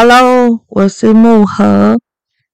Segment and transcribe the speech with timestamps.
[0.00, 1.98] Hello，我是木盒。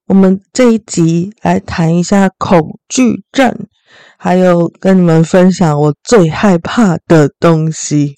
[0.06, 3.54] 我们这一集来谈一下恐惧症，
[4.16, 8.16] 还有跟你们分享我最害怕的东西。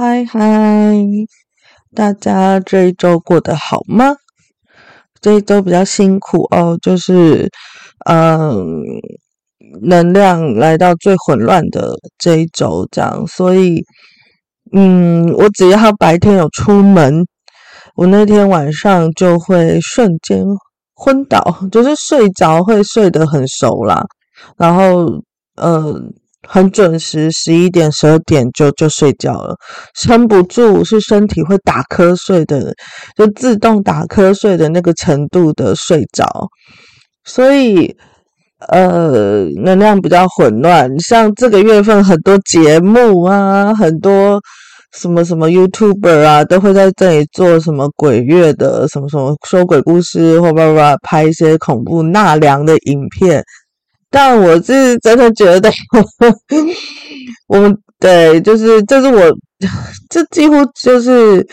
[0.00, 0.94] 嗨嗨，
[1.92, 4.14] 大家这一周过得好吗？
[5.20, 7.50] 这一周比较辛苦哦，就是
[8.08, 8.80] 嗯，
[9.82, 13.82] 能量来到最混乱的这一周，这样，所以
[14.72, 17.26] 嗯，我只要白天有出门，
[17.96, 20.44] 我那天晚上就会瞬间
[20.94, 24.06] 昏倒，就是睡着会睡得很熟啦，
[24.56, 25.08] 然后
[25.56, 26.14] 嗯。
[26.50, 29.54] 很准时，十一点、十二点就就睡觉了，
[29.94, 32.72] 撑不住，是身体会打瞌睡的，
[33.14, 36.48] 就自动打瞌睡的那个程度的睡着，
[37.24, 37.94] 所以
[38.68, 40.88] 呃，能量比较混乱。
[41.00, 44.40] 像这个月份很多节目啊，很多
[44.96, 53.44] 什么什么 YouTuber 啊，都会在这里做什么鬼月的什么什么说鬼故事，或叭叭拍一些恐怖纳凉的影片。
[54.10, 55.70] 但我是真的觉得，
[57.46, 59.22] 我们对，就是这是我，
[60.08, 61.46] 这几乎就是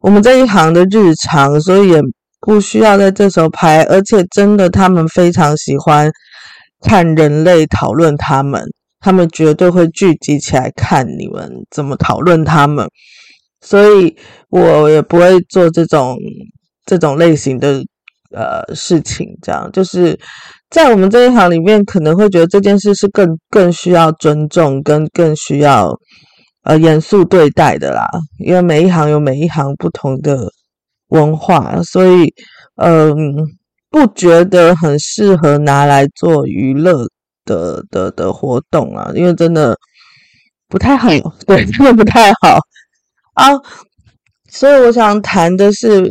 [0.00, 2.00] 我们这一行的日常，所以也
[2.40, 3.82] 不需要在这时候拍。
[3.84, 6.10] 而且真的，他们非常喜欢
[6.80, 8.64] 看人类讨论他们，
[8.98, 12.88] 他们绝对会聚集起来看你们怎么讨论他们。
[13.60, 14.16] 所以
[14.48, 16.16] 我也不会做这种
[16.86, 17.82] 这种类型的
[18.34, 20.18] 呃事情，这样就是。
[20.72, 25.92] 在我们这一行里面，可能会觉得这件事是更更需要尊重，跟更需要
[26.62, 28.08] 呃严肃对待的啦。
[28.38, 30.50] 因为每一行有每一行不同的
[31.08, 32.32] 文化，所以
[32.76, 33.14] 嗯、
[33.90, 37.06] 不觉得很适合拿来做娱乐
[37.44, 39.12] 的的的活动啊。
[39.14, 39.76] 因为真的
[40.70, 41.10] 不太好，
[41.46, 42.58] 对，真的不太好
[43.34, 43.52] 啊。
[44.48, 46.10] 所以我想谈的是。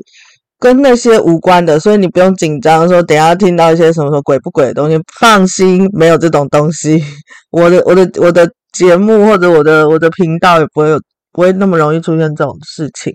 [0.61, 7.03] 跟那些无关的，所以你不用紧张，说等下听到一些什么什么鬼不鬼的东西，放心，没有这种东西。
[7.49, 10.99] 我的我的我的节目或者我的我的频道也不会有，
[11.31, 13.11] 不会那么容易出现这种事情。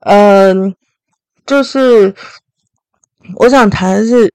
[0.00, 0.74] 嗯，
[1.44, 2.14] 就是
[3.36, 4.32] 我想谈的是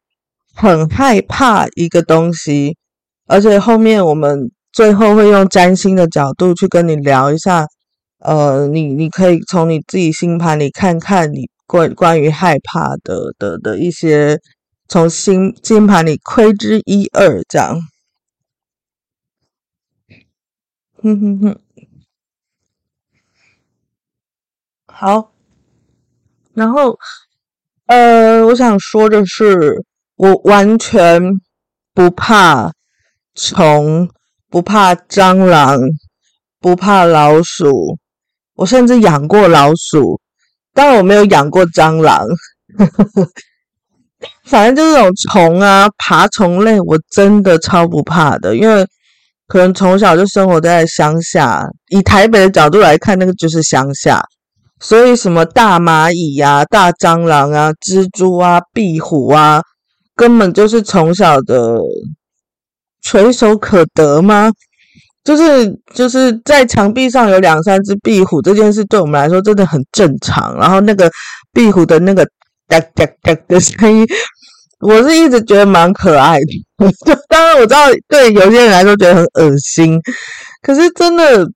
[0.53, 2.77] 很害怕一个东西，
[3.25, 7.65] 而且后面我们最后会用占星的角度去跟你聊一下。
[8.19, 11.49] 呃，你你可以从你自己星盘里看看你。
[11.73, 14.39] 关关于害怕的的的一些，
[14.87, 17.79] 从星星盘里窥之一二这样，
[21.01, 21.59] 哼哼哼，
[24.85, 25.33] 好，
[26.53, 26.99] 然后
[27.87, 29.83] 呃，我想说的是，
[30.15, 31.19] 我完全
[31.91, 32.71] 不怕
[33.33, 34.07] 虫，
[34.47, 35.79] 不怕蟑螂，
[36.59, 37.97] 不怕老鼠，
[38.53, 40.21] 我甚至养过老鼠。
[40.73, 42.19] 当然我没有养过蟑螂，
[42.77, 43.29] 呵呵呵，
[44.45, 48.85] 反正就是这种虫啊，爬虫类，我真的超不怕的，因为
[49.47, 54.23] 可能从小就生活在乡下，以台北的角度来看，那个就是乡下，
[54.79, 59.61] 所以什么大蚂蚁呀、啊、大蟑螂啊、蜘蛛啊、壁虎啊，
[60.15, 61.77] 根本就是从小的
[63.01, 64.51] 垂手可得吗？
[65.23, 70.55] 就是就是在墙壁上有两三只壁虎这件事，对我们来说真的很正常。
[70.57, 71.09] 然后那个
[71.53, 72.27] 壁虎的那个
[72.67, 74.05] 嘎嘎嘎的声音，
[74.81, 76.91] 我是一直觉得蛮可爱的。
[77.29, 79.97] 当然我知道对有些人来说觉得很恶心，
[80.61, 81.47] 可是真的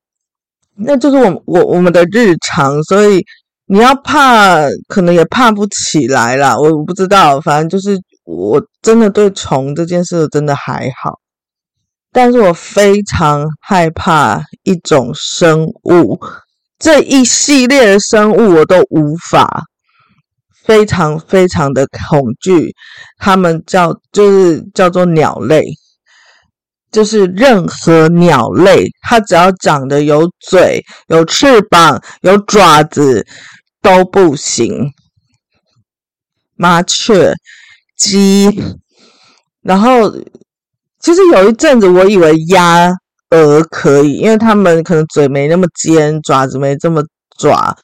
[0.77, 3.21] 那就是我我我们的日常，所以
[3.65, 6.57] 你要怕可能也怕不起来啦。
[6.57, 11.19] 我我不知道，反正就是我真的对虫这件事真的还好。
[12.12, 16.19] 但是我非常害怕一种生物，
[16.80, 19.65] 这一系列的生物我都无法，
[20.63, 22.74] 非常非常的恐惧。
[23.19, 25.62] 它们叫就是叫做鸟类，
[26.92, 33.27] 就是任何鸟类，它只要长得有嘴、有翅膀、有爪子
[33.81, 34.92] 都不行。
[36.56, 37.31] 麻雀、
[37.95, 38.50] 鸡，
[39.62, 40.12] 然后。
[40.99, 42.89] 其实有一阵子，我以为鸭、
[43.31, 47.01] 鹅可以，因为它们可能嘴没那么尖，爪子没这么
[47.39, 47.77] 爪。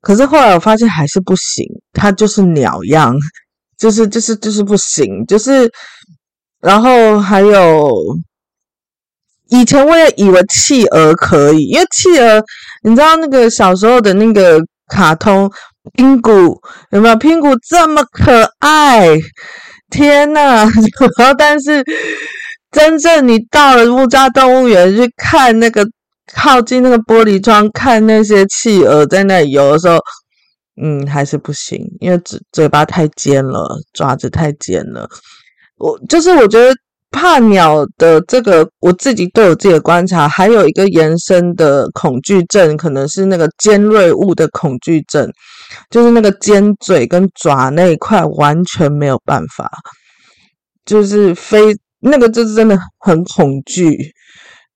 [0.00, 3.14] 可是后来我发现还是不行，它就是鸟样，
[3.78, 5.70] 就是就是就是不行，就是。
[6.62, 7.90] 然后还有
[9.48, 12.44] 以前我也以为企鹅可以，因为企鹅，
[12.82, 15.50] 你知道那个小时候的那个卡通
[15.94, 17.16] 拼谷有没有？
[17.16, 19.18] 拼谷这么可爱，
[19.88, 20.68] 天呐！
[21.16, 21.82] 然后但是
[22.70, 25.84] 真正你到了木栅动物园去看那个，
[26.34, 29.98] 靠近那个玻璃窗看那些企鹅在那里游的时候，
[30.82, 35.08] 嗯，还是不行，因为嘴嘴巴太尖了，爪子太尖了。
[35.78, 36.74] 我就是我觉得。
[37.12, 45.28] 怕鸟的这个，我自己都有自己的观察，还有一个延伸的恐惧症，可能是那个尖锐物的恐惧症，
[45.90, 49.68] 就是那个尖嘴跟爪那一块完全没有办法，
[50.84, 53.96] 就是非那个就是真的很恐惧。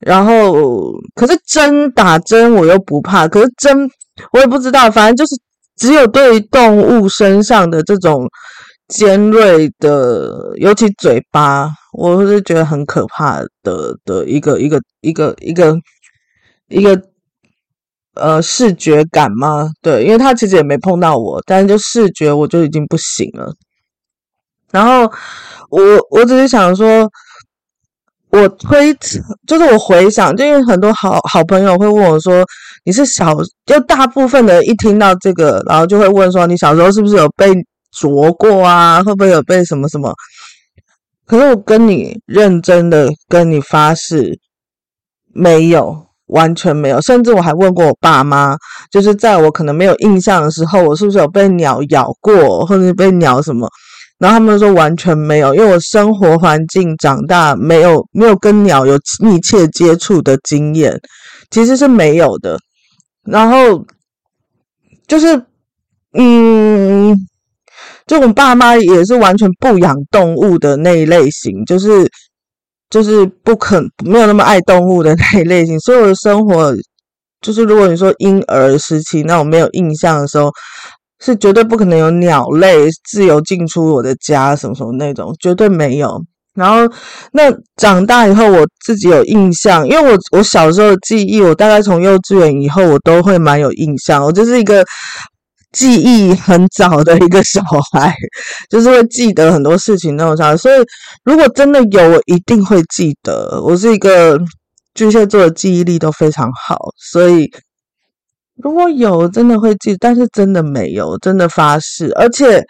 [0.00, 3.88] 然后，可是针打针我又不怕，可是针
[4.32, 5.41] 我也不知道，反正就是
[5.76, 8.29] 只有对于动物身上的这种。
[8.87, 15.75] 尖锐的，尤其嘴巴，我是觉得很可怕的的一个一个一个一个
[16.69, 17.03] 一个
[18.12, 19.70] 呃视觉感吗？
[19.81, 23.55] 对，因为他其实也没碰到我，但是就视觉我就已经不行了。
[24.75, 25.03] 然后
[25.71, 25.81] 我
[26.11, 27.09] 我只是想说，
[28.31, 28.93] 我推
[29.47, 32.44] 就是我回想，就因为很多好好朋友会问我说，
[32.85, 33.32] 你是小
[33.65, 37.55] 就大部分的一听到这个，然后就会问说，你小时候是不是有被
[37.93, 39.00] 啄过啊？
[39.00, 40.12] 会不会有被什么什么？
[41.25, 44.37] 可是我跟你认真的跟你发誓，
[45.32, 47.00] 没有，完全没有。
[47.00, 48.56] 甚至我还问过我爸妈，
[48.91, 53.70] 就是在我可能没有印象的时候，我是不是有被鸟咬过，或者是被鸟什么？
[54.19, 61.01] 然后他们说完全没有，因为我生活环境长大没有没有跟鸟有密切接触的经验，
[61.51, 62.59] 其实是没有的。
[63.25, 63.85] 然后
[65.07, 65.43] 就是
[66.13, 67.17] 嗯。
[68.07, 72.07] 就我爸妈也是完全不养动物的那一类型，就是
[72.91, 75.81] 就是不肯没有那么爱动物的那一类型。
[75.81, 76.75] 所有的生活，
[77.41, 80.53] 就是如果你说婴儿时期那种没有印象的时候，
[81.25, 86.21] 是绝对不可能有鸟类自由进出我的家什么什么那种，绝对没有。
[86.55, 86.93] 然后
[87.32, 94.25] 那长大以后，我自己有印象，因为我我小时候的记忆，我大概从幼稚园以后，我都会蛮有印象。
[94.25, 94.85] 我就是一个。
[95.76, 97.61] 记忆很早的一个小
[97.93, 98.15] 孩，
[98.70, 100.79] 就是会记得很多事情那种小孩，所以
[101.25, 103.61] 如果真的有，我一定会记得。
[103.61, 104.38] 我是一个
[104.94, 106.79] 巨蟹座的记忆力都非常好，
[107.11, 107.50] 所以
[108.62, 112.12] 如果有，真的会记，但是真的没有，真的发誓。
[112.15, 112.62] 而且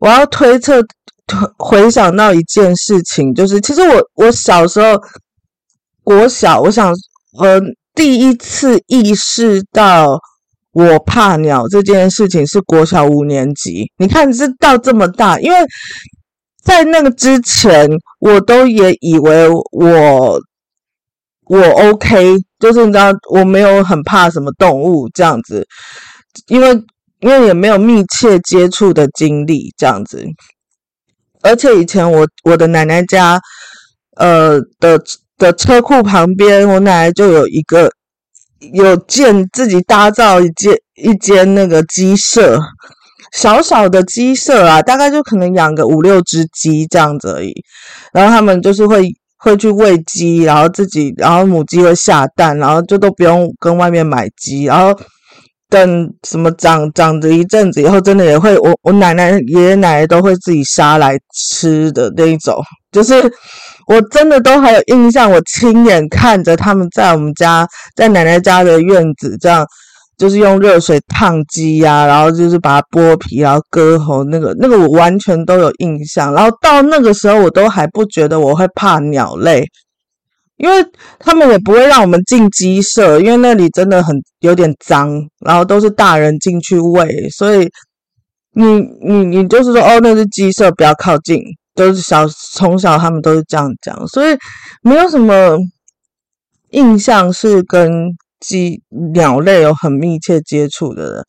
[0.00, 0.82] 我要推测，
[1.58, 5.00] 回想到一件事情，就是其实我我小时候，
[6.02, 6.92] 国小，我想
[7.42, 7.62] 嗯
[7.94, 10.18] 第一次意识到。
[10.72, 15.58] 我怕鸟这件事情是国小五年级，你看，是到这么大，因为
[16.62, 17.88] 在那个之前，
[18.20, 20.40] 我都也以为我
[21.50, 21.60] 我
[21.90, 25.66] OK，就是你知道，我没有很怕什么动物这样子，
[26.46, 26.70] 因为
[27.20, 30.24] 因为也没有密切接触的经历这样子，
[31.42, 33.40] 而且以前我我的奶奶家，
[34.16, 35.02] 呃的
[35.36, 37.90] 的车库旁边，我奶奶就有一个。
[38.74, 42.60] 有建自己打造一间一间那个鸡舍，
[43.32, 47.54] 小小的鸡舍啊，大概就可能养个五六只鸡这样子而已。
[48.12, 49.10] 然后他们就是会
[49.40, 54.64] 会去喂鸡，然后自己，然后母鸡会下蛋，然后就都不用跟外面买鸡。
[54.64, 54.98] 然后
[55.68, 62.54] 等什么长长着一阵子以后，真的也会，我我奶奶爷爷奶奶都会自己杀来吃的那一种，
[62.92, 63.32] 就是。
[63.86, 67.66] 我真的都还有印象，我亲眼看着他们在我们家，
[67.96, 69.66] 在奶奶家的院子，这样
[70.20, 76.34] 就是用热水烫鸡呀，然后就是把它剥皮，然后割喉，那个那个我完全都有印象。
[76.34, 79.64] 然后到那个时候，我都还不觉得我会怕鸟类，
[80.58, 80.84] 因为
[81.18, 85.10] 他们也不会让我们进鸡舍，因为那里真的很有点脏，
[85.44, 87.66] 然后都是大人进去喂，所以
[88.52, 88.64] 你
[89.02, 91.42] 你你就是说，哦，那是鸡舍，不要靠近。
[91.72, 94.36] 都是小从小他们都是这样讲，所以
[94.82, 95.56] 没有什么
[96.72, 98.10] 印象是跟
[98.40, 98.82] 鸡
[99.12, 101.26] 鸟类有很密切接触的人。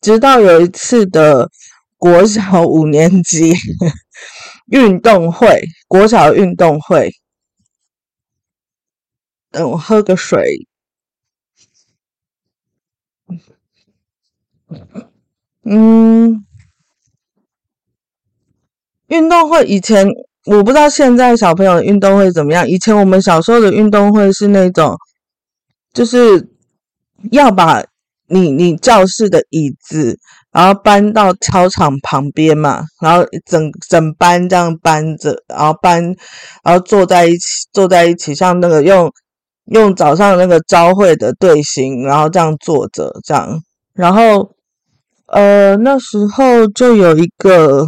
[0.00, 1.48] 直到有一次的
[1.96, 3.54] 国小五年级
[4.66, 7.10] 运动会，国小运动会，
[9.50, 10.66] 等我喝个水。
[15.64, 16.44] 嗯。
[19.08, 20.06] 运动会以前
[20.44, 22.68] 我不知道现在小朋友运动会怎么样。
[22.68, 24.94] 以前我们小时候的运动会是那种，
[25.92, 26.48] 就是
[27.30, 27.84] 要把
[28.28, 30.18] 你你教室的椅子，
[30.52, 36.02] 然后搬到操场旁边嘛，然后整整班这样搬着，然后搬，
[36.62, 39.10] 然后坐在一起，坐在一起，像那个用
[39.72, 43.58] 用早上那个朝会的队形，然后这样坐着，这样，
[43.94, 44.52] 然后
[45.26, 47.86] 呃那时候就有一个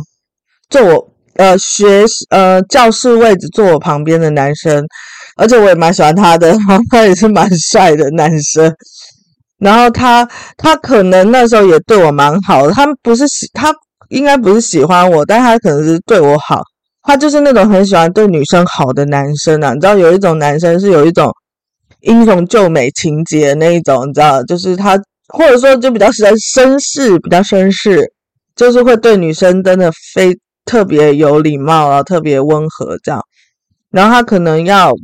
[0.71, 4.87] 坐我呃学呃教室位置坐我旁边的男生，
[5.41, 6.55] 而且我也蛮喜欢他的，
[6.91, 8.71] 他也是蛮帅的男生，
[9.59, 13.73] 然后他他可能那时候也对我蛮好，他不是喜他
[14.11, 16.63] 应该不是喜欢我，但他可能是对我好，
[17.03, 21.33] 他就是那种很喜欢对女生好的男生啊，你知道有一种男生是有一种。
[22.05, 24.97] 英雄救美情节那一种，你知道，就是他，
[25.35, 28.01] 或者说就比较喜欢绅士，比较绅士，
[28.57, 33.21] 就是会对女生真的非特别有礼貌啊，特别温和这样。
[33.91, 34.95] 然后他可能要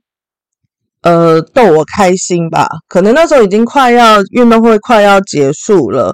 [1.07, 6.13] 呃逗我开心吧，可能那时候已经快要运动会快要结束了，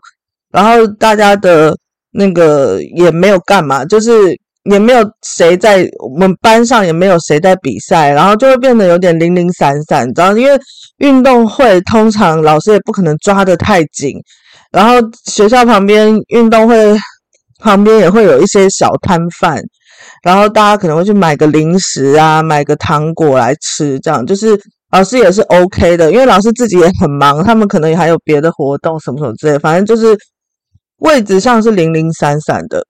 [0.53, 1.75] 然后大家的
[2.13, 4.39] 那个也没有干嘛，就是。
[4.71, 10.39] 也没有谁在我们班上，也没有谁在比赛，然后就会变得有点零零散散，你知道？
[10.39, 10.57] 因为
[10.99, 14.15] 运动会通常老师也不可能抓得太紧，
[14.71, 14.95] 然后
[15.29, 16.97] 学校旁边运动会
[17.59, 19.61] 旁边也会有一些小摊贩，
[20.23, 24.57] 然后大家可能会去买个零食啊，买个糖果来吃，这样就是
[24.93, 30.17] 老师也是 OK 的，因为老师自己也很忙，他们可能也还有别的活动什么什么之类，反正就是
[30.99, 32.87] 位置上是零零散散的。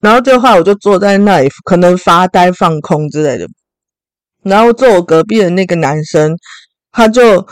[0.00, 3.46] 然后这话我就坐在那里，可能发呆、放空之类的。
[4.42, 6.36] 然后坐我隔壁的那个男生，
[6.92, 7.46] 他就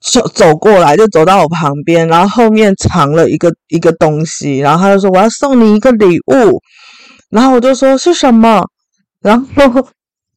[0.00, 6.60] 走走过来，就走到我旁边，然后后面藏了一个一个东西，然后他就说：“我要送你一个礼物。”
[7.30, 8.64] 然后我就说：“是什么？”
[9.20, 9.88] 然后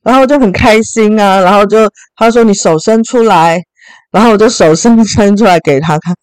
[0.09, 3.61] 然后就很开心啊，然后就他说：“你手伸出来。”
[4.11, 6.15] 然后我就手伸伸出来给他看，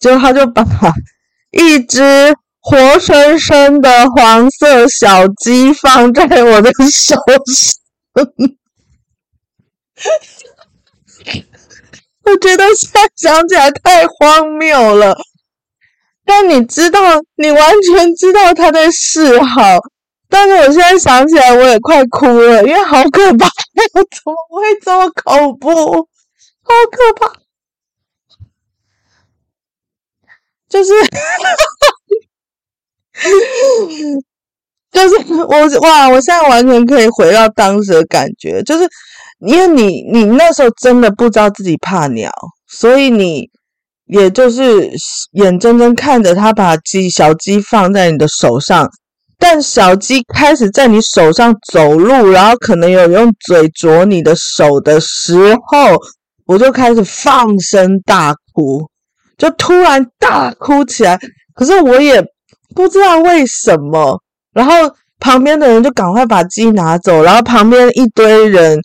[0.00, 0.64] 结果他就把
[1.52, 2.34] 一只。
[2.66, 7.14] 活生生的黄色小鸡放在我的手
[7.52, 7.74] 上，
[12.24, 15.14] 我觉得现在想起来太荒谬了。
[16.24, 16.98] 但你知道，
[17.36, 19.76] 你完全知道他在示好，
[20.34, 23.46] 但是我现在想起来我也快哭了，因为好可怕，
[23.94, 25.70] 怎么会这么恐怖？
[26.62, 27.32] 好可怕！
[30.68, 30.92] 就是。
[34.90, 35.14] 就是
[35.44, 36.08] 我哇！
[36.08, 38.88] 我现在完全可以回到当时的感觉，就是
[39.38, 42.32] 因为你你那时候真的不知道自己怕鸟，
[42.68, 43.48] 所以你
[44.06, 44.90] 也就是
[45.32, 48.88] 眼睁睁看着他把鸡小鸡放在你的手上，
[49.46, 55.34] 但小鸡开始在你手上走路，然后可能有用嘴啄你的手的时
[55.66, 56.00] 候，
[56.46, 58.88] 我就开始放声大哭，
[59.36, 61.18] 就突然大哭起来。
[61.54, 62.24] 可是我也。
[62.74, 64.20] 不知道为什么，
[64.52, 64.72] 然后
[65.20, 68.76] 旁边的人就赶快把鸡拿走，然后旁边一堆人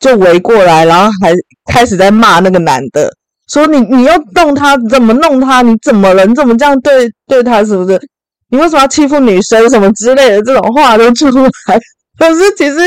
[0.00, 1.34] 就围过来，然后还
[1.70, 3.10] 开始在骂那个男的，
[3.52, 5.60] 说你你要动他，怎么弄他？
[5.60, 6.24] 你怎么了？
[6.24, 7.62] 你怎么这样对对他？
[7.62, 8.00] 是不是？
[8.50, 9.68] 你为什么要欺负女生？
[9.70, 11.80] 什么之类的这种话都出来。
[12.18, 12.78] 可是其实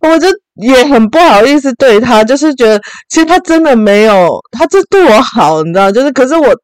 [0.00, 5.90] 我就也很不好意思对他，就是觉得其实他真的没有，他就对我好，你知道？
[5.90, 6.54] 就是可是我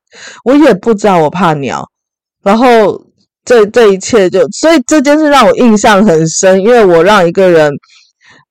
[0.45, 1.85] 我也不知道我怕鸟，
[2.43, 3.01] 然后。
[3.43, 7.73] 这这一切就，所以这件事让我印象很深，因为我让一个人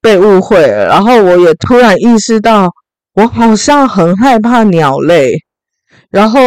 [0.01, 2.67] 被误会了，然后我也突然意识到，
[3.13, 5.31] 我好像很害怕鸟类。
[6.09, 6.39] 然后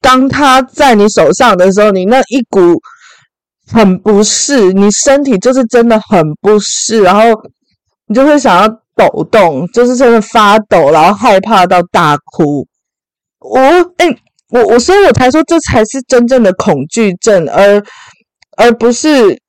[0.00, 2.80] 当它在你手上的时候，你那一股
[3.66, 7.22] 很不适，你身体就是真的很不适，然后
[8.06, 12.66] 你就会想要抖动，就是真的发抖，然后害怕到大哭。
[13.40, 13.60] 我
[13.98, 14.18] 诶
[14.50, 17.82] 我我所以我才说这才是真正的恐惧症，而
[18.56, 19.40] 而不是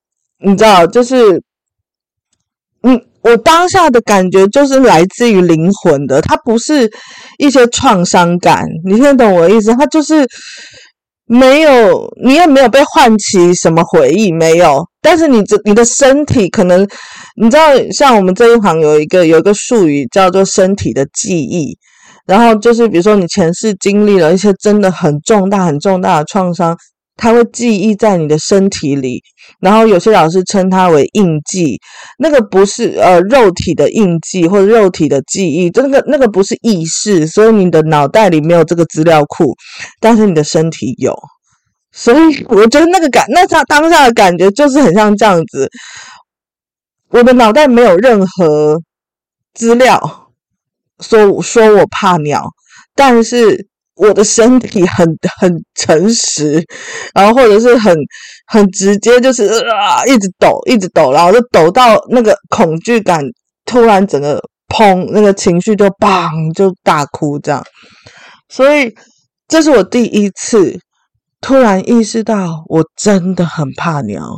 [0.43, 1.41] 你知道，就是
[2.83, 6.91] 嗯我当下的感觉就是来自于灵魂的，它不是
[7.39, 9.73] 一些创伤感，你听得懂我的意思？
[9.75, 10.27] 他就是
[11.25, 16.87] 没有，你也没有被唤起什么回忆，没有，但是你这你的身体可能，
[17.41, 21.77] 你知道，像我们这一行有一个有一个术语叫做身体的记忆。
[22.27, 26.77] 然后就是，比如说你前世经历了一些真的很重大、很重大的创伤，
[27.19, 29.21] 它会记忆在你的身体里。
[29.59, 31.77] 然后有些老师称它为印记，
[32.17, 39.53] 那个不是呃肉体的印记或者肉体的记忆，就那个那个不是意识，所以你的脑袋里没有这个资料库，
[39.99, 41.13] 但是你的身体有。
[41.91, 45.69] 所以我觉得那个感，那他当下的感觉就是很像这样子，
[47.09, 48.81] 我的脑袋没有任何
[49.53, 50.31] 资料。
[51.01, 52.43] 说说我怕鸟，
[52.93, 53.68] 但是
[53.99, 55.05] 我的身体很
[55.39, 56.65] 很诚实，
[57.13, 57.95] 然后或者是很
[58.47, 63.21] 很直接，就是啊，一直抖，一直抖，然后就抖到那个恐惧感
[63.65, 67.63] 突然整个砰，那个情绪就砰就大哭这样。
[68.47, 68.93] 所以
[69.47, 70.79] 这是我第一次
[71.41, 74.33] 突然意识到，我真的很怕鸟。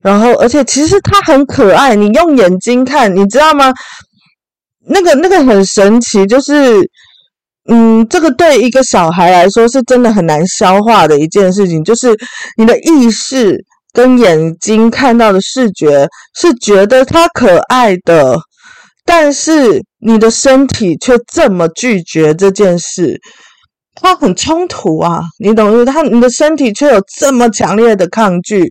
[0.00, 3.74] 然后，而且其实它很可爱，你用眼睛看，你知道吗？
[4.90, 6.78] 那个那个很神奇，就是，
[7.70, 12.16] 嗯，这个对一个小孩来说是真的很难消化的一件事情，就是
[12.56, 18.38] 你的意识跟眼睛看到的视觉是觉得它可爱的，
[19.04, 23.20] 但是你的身体却这么拒绝这件事，
[23.94, 25.84] 它很冲突啊，你懂吗？
[25.84, 28.70] 它你的身体却有这么强烈的抗拒。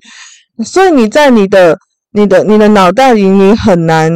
[0.66, 1.78] 所以你在你的、
[2.14, 4.12] 你的、你的脑袋里，你很难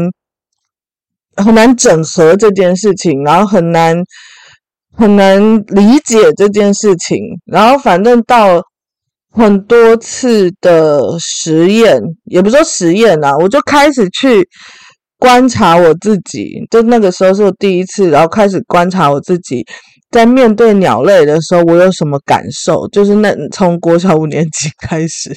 [1.36, 3.96] 很难整合这件事情，然后很难
[4.98, 8.62] 很难理解这件事情，然后反正到
[9.31, 14.48] 很多次的实验，也不说实验啦，我就开始去
[15.17, 16.50] 观察我自己。
[16.69, 19.65] 就那个时候是我第一次，然后开始观察我自己
[20.12, 22.88] 在面对鸟类的时候，我有什么感受？
[22.89, 25.36] 就是那从国小五年级开始。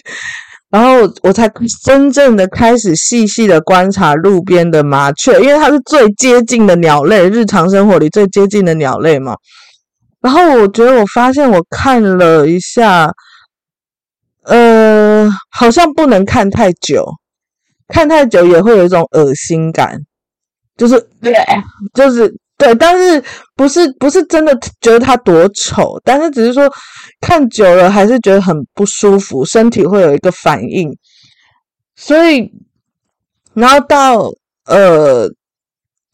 [0.75, 1.49] 然后我才
[1.85, 9.37] 真正的开始细细的观察路边的麻雀，因为它是最接近的鸟类，日常生活里最接近的鸟类嘛。
[10.21, 13.09] 然后我觉得我发现我看了一下，
[14.47, 17.07] 呃，好像不能看太久，
[17.87, 20.01] 看太久也会有一种恶心感，
[20.77, 21.33] 就是对，
[21.95, 22.35] 就是。
[22.65, 23.23] 对，但是
[23.55, 26.67] 不是不是真的觉得它多丑，但是只是说
[27.21, 30.89] 看久了还是觉得很不舒服，身体会有一个反应。
[31.95, 32.51] 所以，
[33.53, 34.31] 然后到
[34.65, 35.29] 呃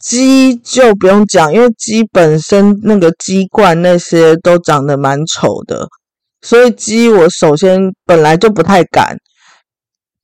[0.00, 5.86] 鸡就不用讲，因为鸡本身那个鸡冠那些都长得蛮丑的，
[6.42, 9.16] 所以鸡我首先本来就不太敢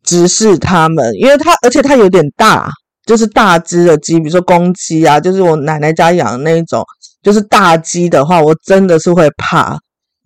[0.02, 2.68] 直视它们，因为它而且它有点大。
[3.06, 6.84] 就是大只的鸡，比如说公鸡啊，就是我奶奶家养的那一种，
[7.22, 9.78] 就是大鸡的话，我真的是会怕，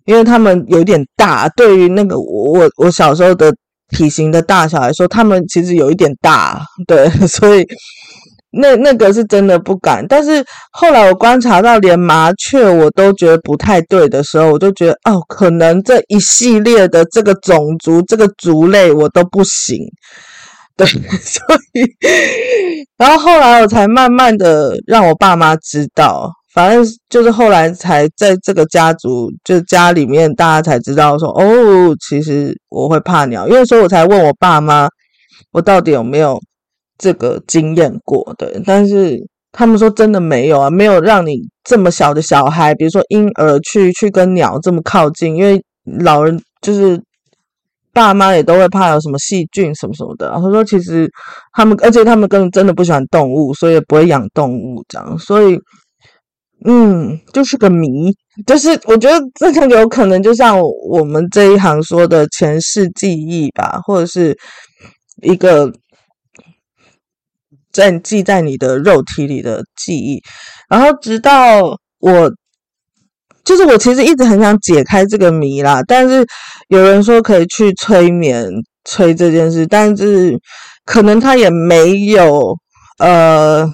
[0.05, 1.47] 因为它们有点大。
[1.49, 3.53] 对于那个我我小时候的
[3.95, 7.63] 体型的大小来说，它们其实有一点大，对， 所以
[8.51, 10.03] 那那个是真的不敢。
[10.09, 19.77] 但是后来我观察到，连麻雀我都觉得不太对的时候，我就觉得哦，可能这一系列的这个种族这个族类我都不行。
[20.77, 20.87] 对，
[21.19, 21.41] 所
[21.73, 21.81] 以，
[22.97, 34.87] 然后后来我才慢慢的让我爸妈知道，反正就是后来才在这个家族，就家里面大家才知道说，哦，其实我会怕鸟，因为所以我才问我爸妈，
[35.51, 36.39] 我到底有没有
[36.97, 38.33] 这个经验过？
[38.37, 39.19] 对，但是
[39.51, 45.61] 他们说真的没有啊，没有让你这么小的小孩，比如说婴儿去去跟鸟这么靠近，因为
[45.99, 46.99] 老人就是。
[47.93, 50.31] 爸妈也都会怕有什么细菌什么什么的。
[50.33, 51.09] 他说，其实
[51.51, 55.17] 他们，而且他们根本真的不喜欢动物，所以也不会养动物这样。
[55.19, 55.59] 所以，
[56.65, 58.15] 嗯，就是个谜。
[58.47, 60.57] 就是我觉得这个有可能就像
[60.89, 64.37] 我们这一行说的前世记忆吧，或者是
[65.21, 65.71] 一个
[67.71, 70.21] 在记在你的肉体里的记忆。
[70.69, 72.31] 然后直到我。
[73.43, 76.25] 就是我其实一直很想解开这个谜啦，但是
[76.69, 78.47] 有人说可以去催眠
[78.85, 80.37] 催这件事，但是
[80.85, 82.55] 可能他也没有
[82.99, 83.67] 呃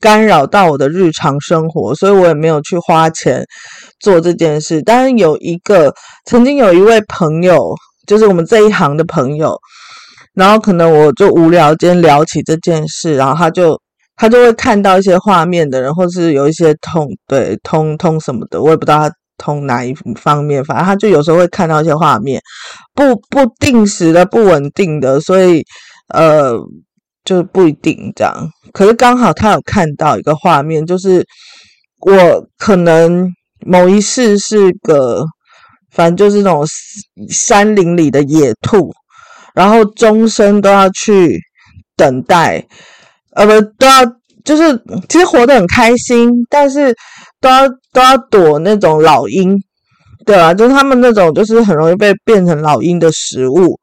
[0.00, 3.44] 干扰到我的日常生活，所以我也没有去花钱
[4.00, 4.82] 做这件事。
[4.82, 5.92] 但是有一个
[6.24, 7.74] 曾经有一位朋友，
[8.06, 9.56] 就是我们这一行的朋友，
[10.32, 13.78] 然后可能我就无聊间聊起这件事，然后他就。
[14.16, 22.40] 他就会看到一些画面的人，或是有一些通对通通什么的，我也不知道他通哪一方面，反正他就有时候会看到一些画面，
[22.94, 25.64] 不不定时的、不稳定的，所以
[26.14, 26.56] 呃，
[27.24, 28.48] 就不一定这样。
[28.72, 31.26] 可是刚好他有看到一个画面，就是
[32.00, 33.28] 我可能
[33.66, 35.24] 某一世是个，
[35.90, 36.64] 反正就是那种
[37.28, 38.92] 山林里的野兔，
[39.54, 41.36] 然后终生都要去
[41.96, 42.64] 等待。
[43.34, 44.04] 呃，不都要，
[44.44, 46.94] 就是其实活得很开心，但是
[47.40, 49.56] 都要都要躲那种老鹰，
[50.24, 53.78] 对啊，就是他们那种就是很容易被变成老鹰的食物。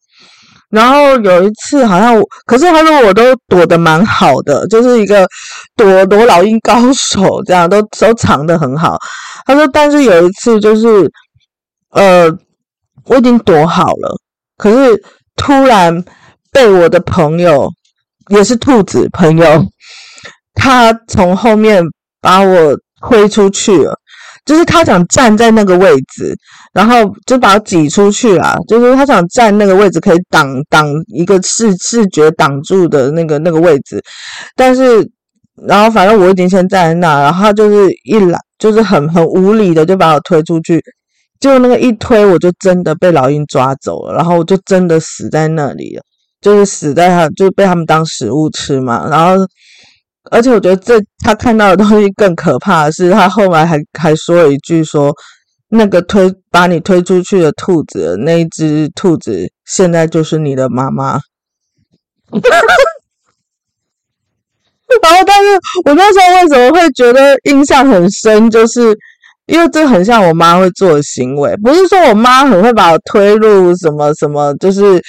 [0.70, 5.28] 然后有一次好像，可是他说我都躲得蛮好的，就是一个
[5.76, 8.98] 躲躲老鹰高手，这样都都藏得很好。
[9.46, 11.12] 他说，但是有一次就是，
[11.90, 12.32] 呃，
[13.06, 14.16] 我已经躲好了，
[14.58, 15.04] 可是
[15.36, 16.02] 突然
[16.54, 17.70] 被我的朋友。
[18.32, 19.64] 也是兔子朋友，
[20.54, 21.84] 他从后面
[22.20, 22.76] 把我
[23.08, 23.94] 推出去了，
[24.46, 26.36] 就是他想站在那个位置，
[26.74, 34.02] 然后就把我挤出去了，就是他想站那个位置可以挡挡一个视视觉挡住的那个那个位置，
[34.56, 35.10] 但是
[35.68, 40.82] 然后反正我已经先站在那，然后他就是一来就是很很无理的就把我推出去，
[41.40, 46.04] 结果那个一推我就真的被老鹰抓走了，然后我就真的死在那里了，
[46.42, 49.08] 就是死在他，就被他们当食物吃嘛。
[49.10, 49.46] 然后
[50.32, 55.14] 而且我觉得这他看到的东西更可怕的是，他后来还还说了一句说，
[55.70, 61.20] 那个推把你推出去的兔子，那一只兔子现在就是你的妈妈。
[65.02, 65.48] 然后，但是
[65.86, 68.94] 我那时候为什么会觉得印象很深，就是
[69.46, 71.56] 因为这很像我妈会做的行为。
[71.64, 75.02] 不是说我妈很会把我推入什么什么，就是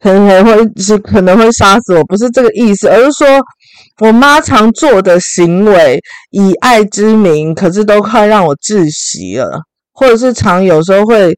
[0.00, 3.26] 很很会是可能会杀死我，不是这个意思，而是说
[4.00, 9.60] 我妈常做的行为，以爱之名，可是都快让我窒息了，
[9.92, 11.32] 或者是常有时候会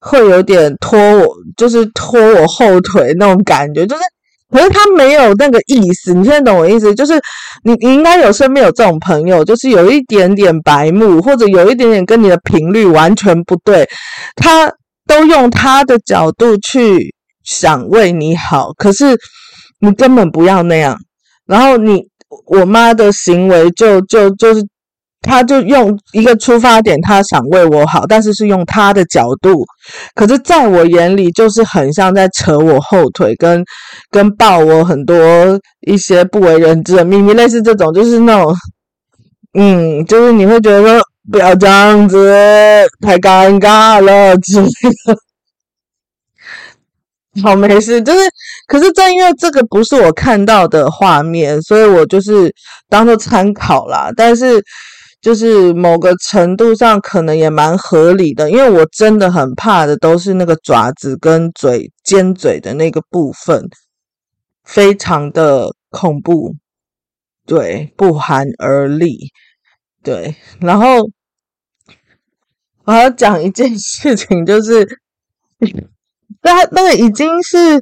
[0.00, 4.02] 会有点拖我，就是拖我后腿那种感觉，就是。
[4.54, 6.94] 可是他没有那个意思，你现在懂我意思？
[6.94, 7.14] 就是
[7.64, 13.88] 你你应该有身边有这种朋友，就是有一点点白目，或者有一点点跟你的频率完全不对，
[14.36, 14.70] 他
[15.06, 19.18] 都用他的角度去想为你好，可是
[19.80, 20.96] 你根本不要那样。
[21.46, 22.02] 然后你
[22.46, 24.62] 我妈的行为就就就是。
[25.24, 29.64] 她就用一个出发点，她想为我好，但是是用她的角度。
[30.16, 33.64] 可是，在我眼里，就是很像在扯我后腿，跟
[34.10, 35.16] 跟爆我很多
[35.86, 38.52] 一些不为人知的秘密，类似这种，就是那种，
[39.56, 41.00] 嗯，就是你会觉得说
[41.30, 42.34] 不要这样子，
[43.00, 44.66] 太尴尬了之类
[45.06, 45.16] 的。
[47.42, 48.18] 好，没事，就是，
[48.66, 52.52] 可是正因为这个不是我看到的画面，所以我就是
[52.88, 54.10] 当做参考啦。
[54.16, 54.62] 但是。
[55.22, 63.62] 就是某个程度上可能也蛮合理的，因为我真的很怕的都是那个爪子跟嘴尖嘴的那个部分，
[64.64, 66.56] 非常的恐怖，
[67.46, 69.30] 对，不寒而栗，
[70.02, 70.34] 对。
[70.58, 71.08] 然后
[72.82, 74.98] 我要讲一件事情，就是
[76.42, 77.80] 那那个已经是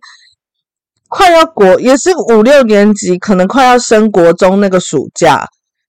[1.09, 5.47] 快要国，也是五六年级，可能快要升国中那个暑假。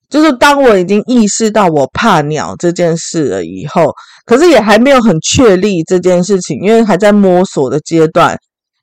[0.10, 3.94] 就是当我已经意识到我怕鸟这件事了以后，
[4.26, 8.38] 可是也还没有很确立这件事情，因为还在摸索的阶段。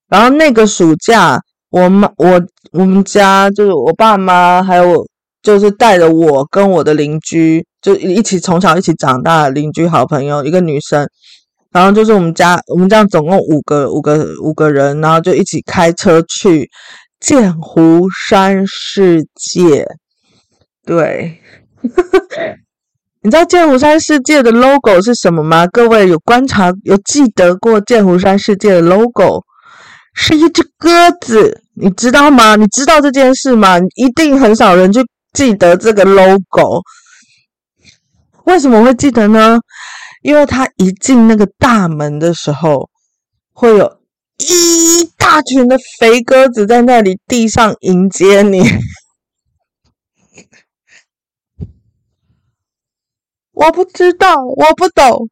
[0.09, 1.39] 然后那个暑假，
[1.71, 2.41] 我妈我
[2.73, 5.07] 我们家就是我爸妈，还有
[5.43, 11.07] 就是带着我跟我的邻居，就一起从小一起长大的邻居好朋友，一个女生。
[11.79, 16.69] 然后就是我们家我们这样总共五个五个五个人，然后就一起开车去
[17.21, 19.87] 剑湖山世界。
[20.85, 21.41] 对，
[23.23, 25.69] 你知道剑湖山世界的 logo 是什么吗？
[25.69, 29.45] 各位有观察有记得过剑湖山世界的 logo
[30.15, 30.89] 是一只鸽
[31.21, 32.57] 子，你知道吗？
[32.57, 33.79] 你知道这件事吗？
[33.95, 35.01] 一定很少人去
[35.33, 36.83] 记得这个 logo，
[38.47, 39.61] 为什么会记得呢？
[40.23, 42.91] 因为他一进那个大门的时候，
[43.53, 44.01] 会有
[44.39, 48.63] 一大群的肥鸽子在那里地上迎接你。
[53.53, 55.29] 我不知道，我不懂，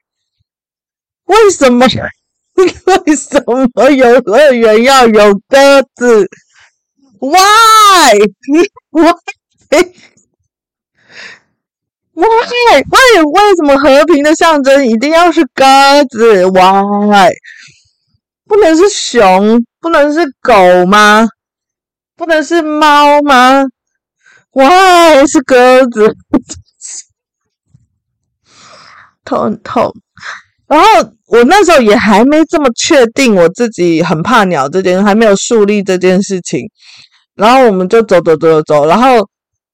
[1.25, 1.87] 为什么？
[2.57, 6.27] 为什么游乐园要有鸽子
[7.21, 9.13] ？Why？Why？
[12.17, 12.83] ？Why？Why？Why？
[12.83, 15.65] 为为什么和平的象征一定要是鸽
[16.11, 17.31] 子？Why？
[18.49, 19.63] 不能是熊？
[19.81, 21.29] 不能是狗吗？
[22.17, 23.65] 不能是猫吗
[24.53, 26.17] ？Why 是鸽子？
[29.25, 29.93] 头很痛，
[30.69, 30.87] 然后
[31.27, 36.61] 我那时候也还没这么确定我自己很怕鸟这件，还没有树立这件事情。
[37.35, 39.29] 然后我们就走走走走走，然后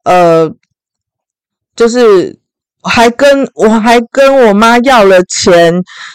[0.05, 0.51] 呃，
[1.77, 2.39] 就是
[2.83, 5.73] 还跟我还跟我妈要了钱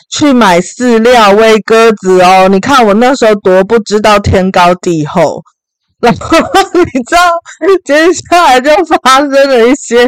[0.09, 2.47] 去买饲料喂鸽子哦。
[2.49, 5.41] 你看我那时候多不知道天高地厚。
[5.99, 6.37] 然后
[6.75, 7.21] 你知道，
[7.83, 8.69] 接下来就
[9.01, 10.07] 发生了一些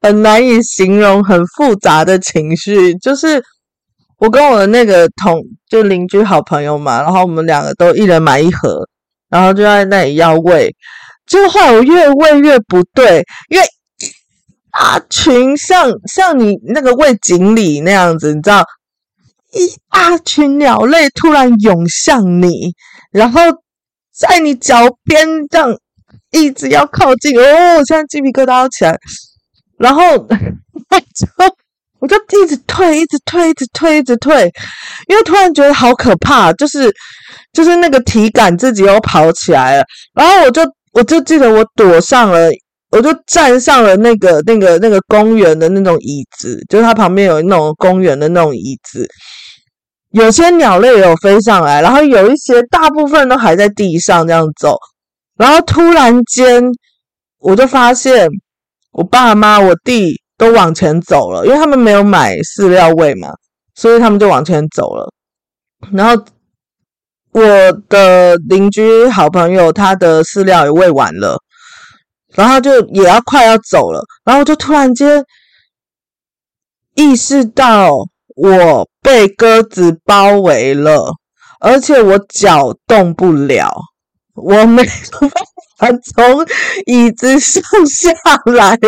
[0.00, 2.94] 很难以形容、很复杂的情绪。
[2.94, 3.42] 就是
[4.18, 8.88] 我跟我的那个同就邻居好朋友嘛，然后我们两个都一人买一盒，
[9.28, 10.72] 然后就在那里要喂。
[11.26, 13.66] 就后我越喂越不对，因为
[14.78, 18.64] 啊群像像你那个喂锦鲤那样子，你知道，
[19.52, 22.74] 一大群鸟类突然涌向你，
[23.10, 23.40] 然后。
[24.16, 25.76] 在你脚边这样
[26.30, 28.96] 一直要靠近哦，现在鸡皮疙瘩要起来，
[29.76, 30.18] 然后我
[31.18, 31.26] 就
[31.98, 34.48] 我就一直退，一直退，一直退，一直退，
[35.08, 36.94] 因为突然觉得好可怕，就是
[37.52, 39.84] 就是那个体感自己又跑起来了，
[40.14, 42.48] 然后我就我就记得我躲上了，
[42.94, 49.04] 我就站上了那个那个那个公园的那种椅子，就是它旁边有那种公园的那种椅子，
[50.12, 54.76] 有些鸟类有飞上来，然后有一些大部分都还在地上这样走，
[55.36, 56.62] 然后突然间
[57.40, 58.28] 我就发现
[58.92, 63.28] 我爸妈、我弟都往前走了，因为他们没有买饲料喂嘛，
[63.74, 65.12] 所以他们就往前走了，
[65.92, 66.24] 然后
[67.32, 67.42] 我
[67.88, 71.36] 的邻居好朋友他的饲料也喂完了。
[72.34, 75.24] 然后就也要快要走了，然后就突然间
[76.94, 77.90] 意识到
[78.36, 81.14] 我被鸽子包围了，
[81.60, 83.72] 而且我脚动不了，
[84.34, 85.30] 我没办
[85.78, 86.44] 法从
[86.86, 88.10] 椅子上下
[88.46, 88.78] 来，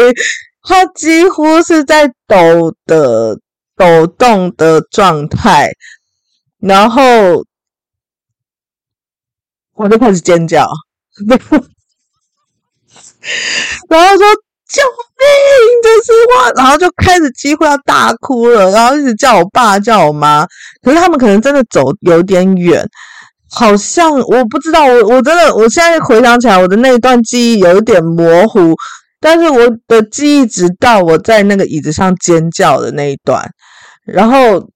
[0.62, 3.38] 它几乎是在抖的
[3.76, 5.68] 抖动的状态，
[6.58, 7.02] 然后
[9.74, 10.66] 我就开始尖叫。
[13.90, 14.26] 然后说
[14.68, 15.26] 救命，
[15.82, 20.44] 这是我，然后就开始几乎要大哭了，然后一直叫我爸叫我妈，
[20.82, 22.84] 可是他们可能真的走有点远，
[23.50, 28.74] 好像我不知道，我我真的我现在回想起来，我的那一段记忆有点模糊，
[29.20, 33.48] 但是我的记忆直到我在那个椅子上尖叫的那一段，
[34.04, 34.68] 然后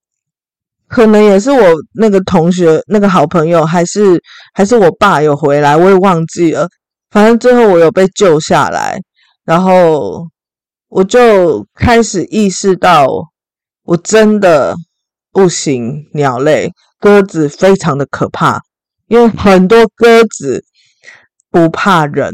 [0.88, 4.22] 可能也是我那个同学那个好朋友，还是
[4.54, 6.68] 还是我爸有回来，我也忘记了。
[7.10, 9.00] 反正最后我有被救下来，
[9.44, 10.28] 然后
[10.88, 13.06] 我就开始意识到，
[13.82, 14.74] 我真的
[15.32, 16.06] 不行。
[16.14, 18.60] 鸟类，鸽子非常的可怕，
[19.08, 20.64] 因为很多鸽子
[21.50, 22.32] 不怕人。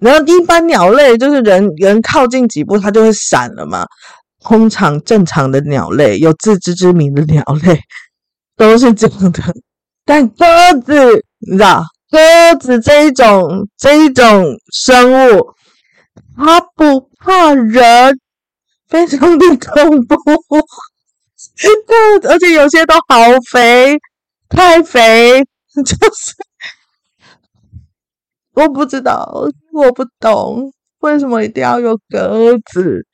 [0.00, 3.86] 然后一般鸟类就是人人靠近几步，它就会闪了嘛。
[4.40, 7.80] 通常正常的鸟类，有自知之明的鸟类
[8.56, 9.42] 都是这样的，
[10.04, 10.44] 但鸽
[10.84, 11.84] 子，你知道？
[12.10, 12.18] 鸽
[12.58, 15.52] 子这一种这一种生物，
[16.36, 18.18] 它不怕人，
[18.88, 20.16] 非常的恐怖。
[22.26, 23.98] 而且有些都好肥，
[24.48, 25.44] 太肥，
[25.74, 26.34] 就是
[28.54, 29.44] 我不知道，
[29.74, 33.04] 我不懂为什么一定要有鸽子，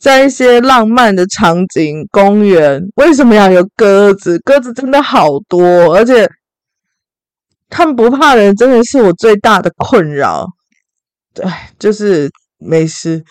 [0.00, 4.40] 在一些浪漫的场景，公园为什么要有鸽子？
[4.40, 6.28] 鸽子真的好多，而且。
[7.76, 10.46] 他们不怕人，真的是我最大的困扰。
[11.34, 11.44] 对，
[11.76, 13.24] 就是没事，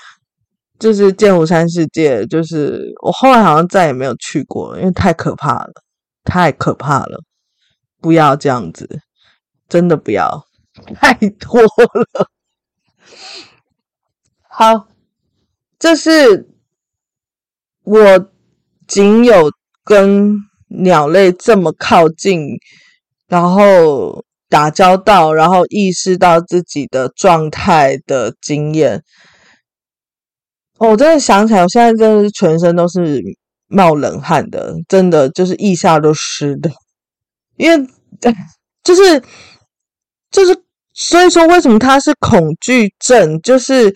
[0.78, 5.72] 就是剑湖山世界，就是我后来好像再也没有去过，因为太可怕了，
[6.26, 7.24] 太可怕了，
[8.02, 9.00] 不要这样子，
[9.70, 10.46] 真的不要，
[10.94, 12.28] 太多了。
[14.50, 14.90] 好，
[15.80, 16.50] 这是
[17.84, 18.30] 我
[18.90, 19.50] 仅有
[19.86, 20.36] 跟
[20.68, 22.58] 鸟类这么靠近，
[23.30, 24.26] 然后。
[24.54, 29.02] 打交道，然后意识到自己的状态的经验。
[30.78, 33.20] 哦，我真的想起来，我现在真的是全身都是
[33.68, 36.70] 冒冷汗的，真的就是腋下都湿的。
[37.58, 37.88] 因为，
[38.84, 39.24] 就是
[40.30, 40.56] 就是，
[40.94, 43.42] 所以说为什么它是恐惧症？
[43.42, 43.92] 就是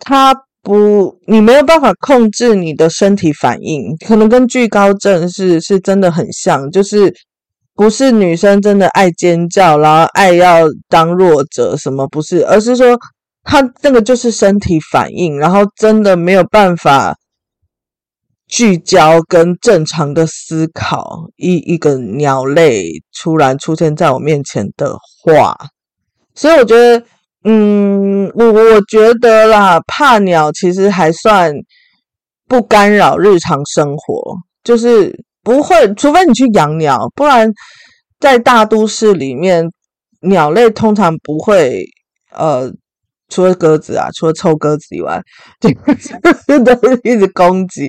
[0.00, 7.14] 它不，你没有办法控制你的身体反应，可能跟惧高症是是真的很像，就是。
[7.76, 12.06] 不是女生真的爱尖叫，然后爱要当弱者什么？
[12.06, 12.96] 不是，而是说
[13.42, 17.16] 她那个就是身体反应，然后真的没有办法
[18.46, 21.24] 聚焦跟正常的思考。
[21.36, 25.56] 一一个鸟类突然出现在我面前的话，
[26.36, 27.04] 所以我觉得，
[27.42, 31.52] 嗯，我我觉得啦，怕鸟其实还算
[32.46, 35.24] 不干扰日常生活，就是。
[35.44, 37.52] 不会，除非你去养鸟，不然
[38.18, 39.64] 在大都市里面，
[40.22, 41.84] 鸟类通常不会。
[42.36, 42.68] 呃，
[43.28, 45.22] 除了鸽子啊，除了臭鸽子以外，
[45.60, 47.88] 就 都是一直攻击。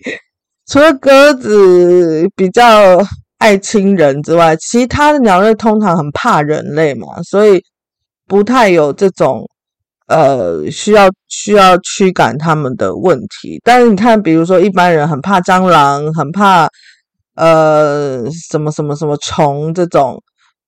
[0.67, 2.99] 除了鸽子比较
[3.39, 7.59] 爱亲人之外，其他的鸟类通常很怕人类嘛，所以
[8.27, 9.47] 不太有这种
[10.07, 13.59] 呃需要需要驱赶他们的问题。
[13.63, 16.67] 但是你看，比如说一般人很怕蟑螂，很怕。
[17.35, 20.21] 呃，什么什么什么虫这种，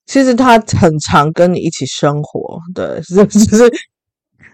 [0.05, 3.71] 其实它很常跟你一起生活，对， 是就是，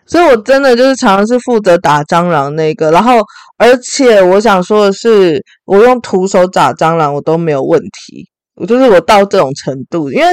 [0.06, 3.20] 所以我真的就是常常是负责打蟑螂那个，然后
[3.58, 10.28] 而且我想说的是，我用徒手打蟑螂我都没有问题，我就是我到这种程度，因为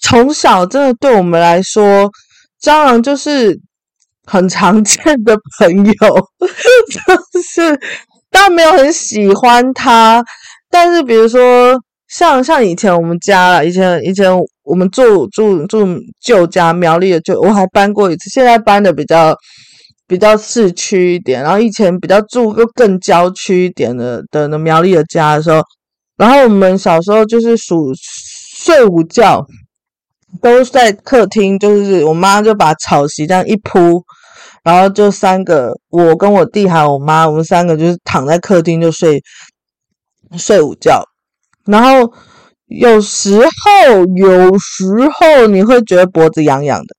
[0.00, 2.10] 从小真的对我们来说，
[2.60, 3.58] 蟑螂就是
[4.24, 6.28] 很常见的朋友，
[7.32, 7.78] 就是
[8.30, 10.24] 但没有很喜欢它。
[10.78, 11.74] 但是，比如说，
[12.06, 14.30] 像像以前我们家，以前以前
[14.62, 15.86] 我们住住住
[16.20, 18.28] 旧家苗栗的，就我还搬过一次。
[18.28, 19.34] 现在搬的比较
[20.06, 25.62] 比较市区一点，然后以前比较住又更郊区一点的的的苗栗的家的时候，
[26.18, 29.46] 然后我们小时候就是数睡午觉
[30.42, 34.04] 都在客厅，就是我妈就把草席这样一铺，
[34.62, 39.22] 然后就三个，我跟我弟还有我妈，我们三个就是躺在客厅就睡
[40.36, 41.04] 睡午觉，
[41.64, 42.12] 然后。
[42.68, 44.84] 有时候，有时
[45.14, 46.96] 候你会觉得脖子痒痒的，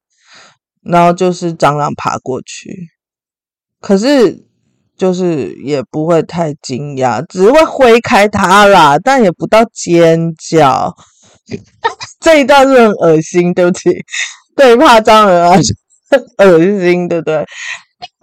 [0.81, 2.87] 然后就是蟑螂爬过去，
[3.81, 4.45] 可是
[4.95, 10.95] 就是也不会太惊讶，只会挥开它啦，但也不到尖叫。
[12.21, 13.89] 这一段是很恶心，对不起，
[14.55, 15.59] 对怕蟑螂啊，
[16.09, 17.45] 很恶心，对不对？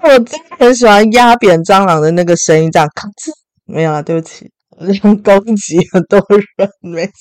[0.03, 3.33] 我真的很喜欢压扁蟑螂的那个声音，这样咔哧，
[3.67, 4.51] 没有啊，对不起。
[5.23, 6.19] 攻击很多
[6.57, 7.13] 人，没事。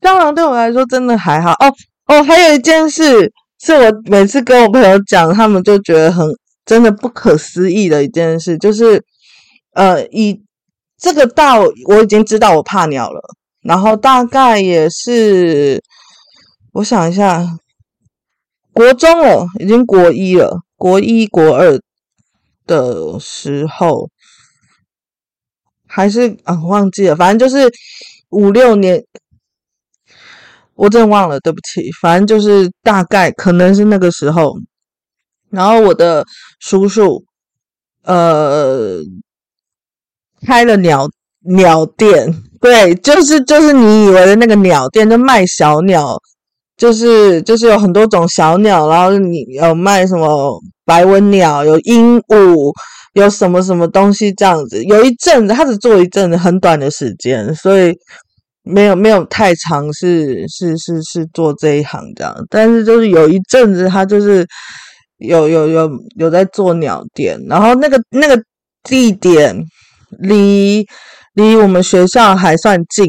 [0.00, 1.74] 蟑螂对我来说真的还好哦
[2.06, 2.22] 哦。
[2.22, 6.26] 还有一件事，是我每次跟我朋友讲，他们就觉得很
[6.66, 9.02] 真的不可思议的一件事，就是
[9.72, 10.42] 呃，以
[10.98, 13.20] 这个到我已经知道我怕鸟了，
[13.62, 15.82] 然后大概也是
[16.74, 17.46] 我想一下，
[18.72, 21.80] 国中了，已经国一了，国一国二
[22.66, 24.10] 的时候。
[25.94, 27.70] 还是啊，忘记了，反正就是
[28.30, 29.00] 五六年，
[30.74, 31.88] 我真的忘了，对不起。
[32.02, 34.56] 反正就是大概可能是那个时候，
[35.50, 36.24] 然后我的
[36.58, 37.24] 叔叔
[38.02, 38.98] 呃
[40.44, 41.08] 开了鸟
[41.42, 46.20] 鸟店，对，就是就是你以为的那个鸟店，就卖小鸟，
[46.76, 52.72] 就是就是有很多种小鸟，然后你有卖什么白文鸟，有鹦鹉。
[53.14, 54.82] 有什么什么东西这样子？
[54.82, 57.94] 有一阵子，他只做一阵子很短的时间，所以
[58.64, 62.34] 没有没有太长是是是是做这一行这样。
[62.50, 64.44] 但是就是有一阵子，他就是
[65.18, 68.36] 有有有有在做鸟店，然后那个那个
[68.82, 69.64] 地点
[70.18, 70.84] 离
[71.34, 73.06] 离我们学校还算近，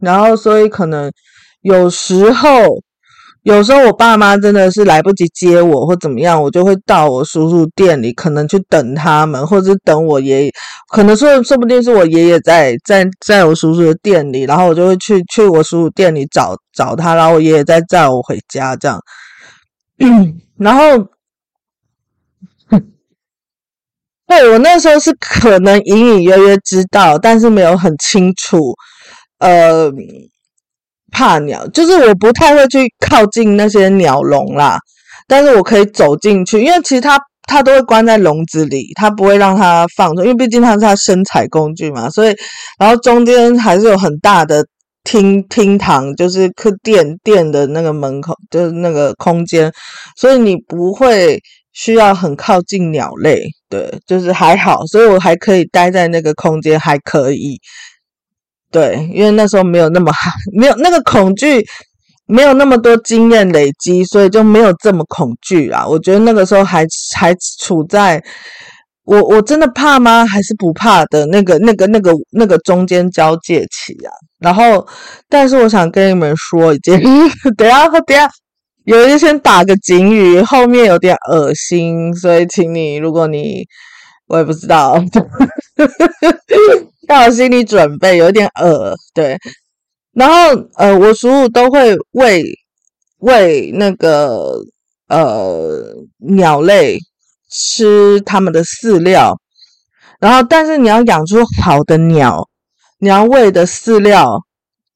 [0.00, 1.12] 然后所以可能
[1.62, 2.48] 有时候。
[3.48, 10.52] 有时候我爸妈真的是来不及接我或怎么样，我就会到我叔叔店里，可能去等他们，或者是等我爷爷。
[10.90, 19.00] 可能说说不定是我爷爷在在在我叔叔的店里，然后我就会去去我叔叔店里找找他，然后我爷爷再载我回家这样。
[20.58, 21.08] 然后，
[24.26, 28.74] 对，我那时候是可能隐隐约约知道，但是没有很清楚，
[29.38, 29.90] 呃。
[31.10, 34.78] 怕鸟，就是我不太会去靠近那些鸟笼啦，
[35.26, 42.34] 但是我可以走进去，因为其实它它都会关在笼子里，它不会让它放出，因为毕竟它是它生产工具嘛，所以
[42.78, 44.64] 然后中间还是有很大的
[45.04, 49.72] 厅厅堂，就是客店店的那个门口，就是那个空间，
[50.16, 51.40] 所以你不会
[51.72, 57.58] 需要很靠近鸟类，对，就是还好，所以我还可以待在那个空间，还可以。
[58.70, 61.64] 对，因为那时候没有那么害，没有那个恐惧，
[62.26, 65.86] 没有那么多经验累积，所以就没有这么恐惧啊。
[65.86, 68.22] 我觉得那个时候还还处在
[69.04, 70.26] 我我真的怕吗？
[70.26, 74.12] 还是不怕的那个那个那个那个中间交界期啊。
[74.38, 74.86] 然后，
[75.30, 77.00] 但是我想跟你们说一件，
[77.56, 78.30] 等一下等一下，
[78.84, 83.64] 有一先打个警语，后面有点恶心，所以请你，如果你
[84.26, 85.02] 我也不知道。
[87.08, 89.38] 要有心理准备，有点恶对。
[90.12, 90.34] 然后
[90.74, 92.44] 呃，我叔叔都会喂
[93.18, 94.60] 喂那个
[95.08, 96.98] 呃鸟类
[97.50, 99.38] 吃他们的饲料。
[100.20, 102.46] 然后，但是你要养出好的鸟，
[102.98, 104.26] 你要喂的饲料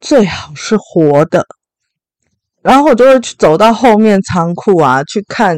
[0.00, 1.46] 最好是活的。
[2.60, 5.56] 然后我就会去走到后面仓库啊，去看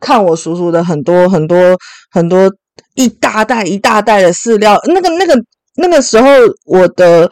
[0.00, 1.76] 看我叔叔的很多很多
[2.10, 2.50] 很多
[2.94, 5.34] 一大袋一大袋的饲料，那个那个。
[5.76, 6.28] 那个时候
[6.66, 7.30] 我的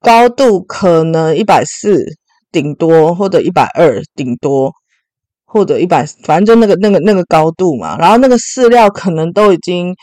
[0.00, 2.04] 高度可能一百四
[2.50, 4.72] 顶多，或者一百二顶多，
[5.44, 7.96] 或者一百，反正就那个那个那个高度嘛。
[7.98, 9.94] 然后那个饲料可能都已经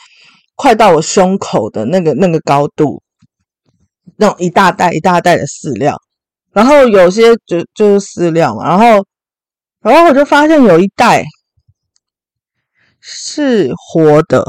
[0.56, 3.02] 快到我胸口的那个那个高度，
[4.18, 5.96] 那种一大袋一大袋的饲料。
[6.52, 8.68] 然后有些就就是饲料嘛。
[8.68, 9.06] 然后
[9.82, 11.26] 然后我就发现有一袋
[13.00, 14.46] 是活的。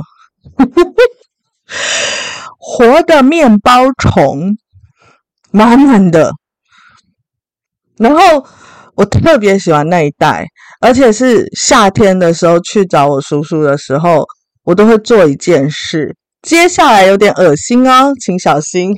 [2.62, 4.56] 活的面包虫，
[5.50, 6.30] 满满的。
[7.96, 8.46] 然后
[8.96, 10.46] 我特别喜欢那一袋，
[10.80, 14.24] 而且是夏天的时候去找我叔叔的时候，
[14.64, 16.14] 我都会做一件事。
[16.42, 18.94] 接下来有点恶心哦，请小心。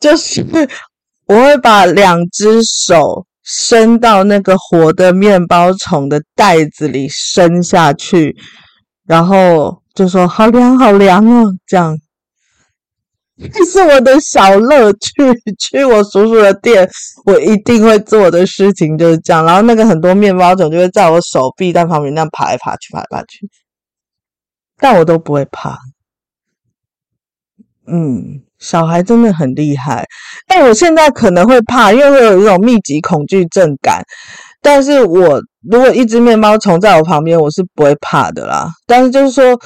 [0.00, 0.44] 就是
[1.26, 8.36] 我会把两只手伸到那个活的面包虫的袋子里伸下去，
[9.06, 11.96] 然后就说好凉好凉哦，这样。
[13.52, 15.10] 这 是我的小乐趣，
[15.60, 16.88] 去我叔叔的店，
[17.26, 19.44] 我一定会做的事情就是这样。
[19.44, 23.48] 然后那个很多面包虫就会在我手臂在旁边那样爬来爬去，爬来爬去，
[24.78, 25.78] 但我都不会怕。
[27.86, 30.06] 嗯，小孩真的很厉害，
[30.48, 34.02] 但我现在可能会怕，因为会有一种密集恐惧症感。
[34.62, 38.68] 但是我如果一只面包虫在我旁边，我是不会怕的啦。
[38.86, 39.56] 但是就是说，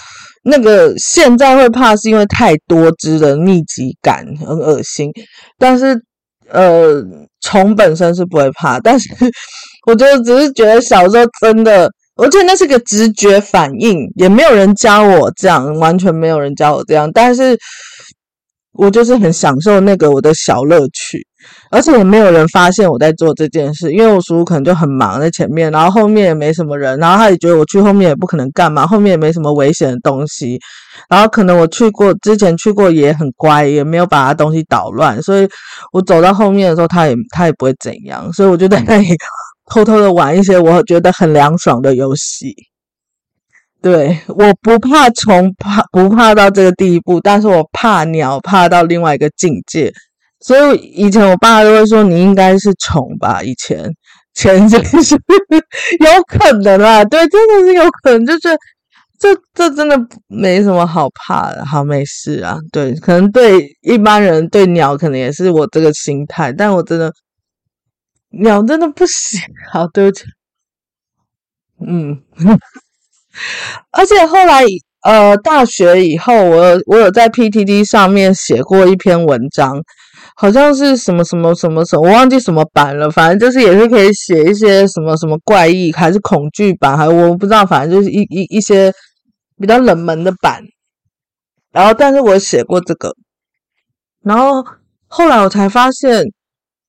[0.43, 5.11] 那个现在会怕，是因为太多只的密集感很恶心。
[5.59, 6.01] 但是
[6.49, 7.05] 呃，
[7.41, 8.81] 虫本身是不会怕。
[8.81, 9.09] 但是
[9.87, 17.11] 我觉得只是觉得小时候真的，我觉得那是个直觉反应，也没有人教我这样，完全没有人教我这样。
[17.13, 17.59] 但是
[18.73, 21.27] 我就是很享受那个我的小乐趣。
[21.71, 30.59] 而且也没有人发现我在做这件事，因为我叔叔可能就很忙在前面，然后后面也没什么人，然后他也觉得我去后面也不可能干嘛，后面也没什么危险的东西，
[31.09, 35.49] 然后可能我去过之前去过也很乖，也没有把他东西捣乱，所以
[35.93, 39.09] 我走到后面的时候，他也他也不会怎样，所以我就在那里
[39.71, 42.55] 偷偷的玩一些我觉得很凉爽的游戏。
[43.83, 49.91] 对，我不怕虫，怕不怕到这个地步，但是我怕鸟，怕到另外一个境界。
[50.41, 53.43] 所以以前我爸都会说，你应该是虫吧？
[53.43, 53.91] 以前
[54.33, 58.41] 前就是有可能啦，对，真的是有可能，就是
[59.19, 62.57] 这这真的没什么好怕的，好没事啊。
[62.73, 67.13] 对，可能对一般人对鸟可能也是我这个心态，但我真的
[68.31, 69.41] 鸟真的不行。
[69.71, 70.25] 好，对不起。
[71.87, 72.23] 嗯，
[73.93, 74.65] 而且后来
[75.03, 79.83] 呃大学以后，我我有在 PTT 上面写过一篇文章。
[80.41, 83.11] 好像是什么什么什么什么，我忘记什么版了。
[83.11, 87.67] 反正就是也是可以写一些什么什么怪异，还是恐惧版，还我不知道。
[87.67, 88.91] 反正就是一一一些
[89.61, 90.63] 比较冷门的版。
[91.73, 93.15] 然后，但是我写过这个。
[94.25, 94.65] 然后
[95.09, 96.25] 后来我才发现，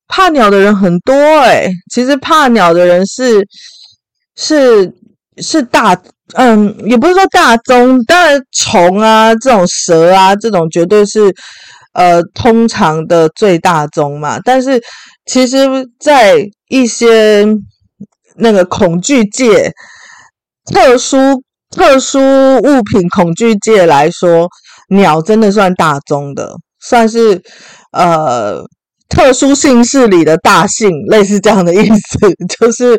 [0.08, 3.46] 怕鸟的人很多诶、其实怕鸟的人是
[4.34, 4.90] 是
[5.42, 5.94] 是大，
[6.36, 8.02] 嗯，也不是说大宗。
[8.04, 11.34] 当然，虫啊，这种蛇啊，这种绝对是。
[11.92, 14.82] 呃，通常的最大宗嘛，但是
[15.26, 15.58] 其实，
[16.00, 17.46] 在一些
[18.36, 19.72] 那个恐惧界、
[20.72, 21.16] 特殊
[21.70, 22.18] 特殊
[22.58, 24.48] 物品恐惧界来说，
[24.88, 27.42] 鸟真的算大宗的，算是
[27.92, 28.62] 呃
[29.08, 32.18] 特殊姓氏里的大姓，类似这样的意思，
[32.58, 32.98] 就是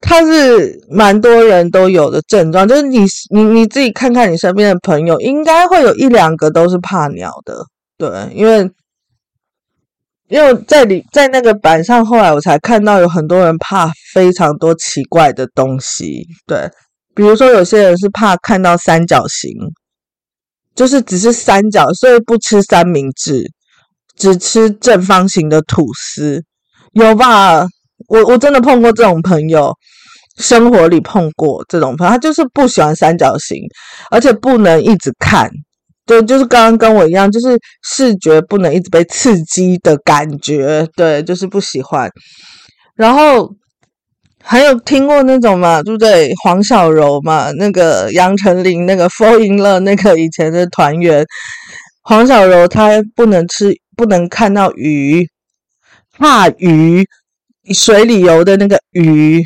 [0.00, 3.00] 它是蛮多人都有的症状，就是你
[3.30, 7.54] 你你自己看看你身边的朋友，应该会有一两个都是怕鸟的。
[7.96, 8.70] 对，因为
[10.28, 16.26] 因为在里在那个板上，后来我才看到有很多人怕非常多奇怪的东西。
[16.46, 16.68] 对，
[17.14, 19.50] 比如说有些人是怕看到三角形，
[20.74, 23.44] 就是只是三角，所以不吃三明治，
[24.16, 26.42] 只吃正方形的吐司，
[26.94, 27.64] 有吧？
[28.08, 29.72] 我我真的碰过这种朋友，
[30.38, 33.58] 生活里碰过这种朋友，他就是不喜欢三角形，
[34.10, 35.48] 而且不能一直看。
[36.06, 42.10] 对，就是刚刚跟我一样，就是视觉不能一直被刺激的感觉，对，就是不喜欢。
[42.94, 43.50] 然后
[44.42, 46.32] 还有听过那种嘛，对不对？
[46.42, 51.24] 黄小柔嘛，那个杨丞琳那个 Fall in Love 那个以前的团员，
[52.02, 55.26] 黄小柔她不能吃，不能看到鱼，
[56.18, 57.06] 怕鱼，
[57.72, 59.42] 水里游的那个鱼，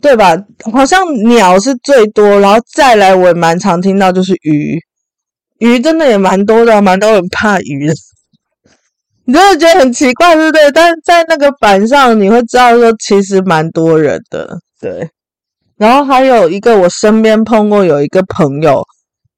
[0.00, 0.34] 对吧？
[0.72, 4.80] 好像鸟是最多，然后再来我也蛮常听到就是鱼。
[5.60, 7.94] 鱼真的也蛮多的，蛮多人怕鱼的。
[9.24, 10.70] 你真的觉得很奇怪，对不对？
[10.72, 14.58] 但在那个板上，你会知道说，其实蛮多人的。
[14.80, 15.08] 对，
[15.76, 18.82] 然后还有一个，我身边碰过有一个朋友，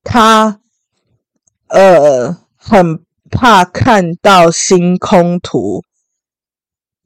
[0.03, 0.59] 他
[1.69, 3.01] 呃很
[3.31, 5.83] 怕看到星空图。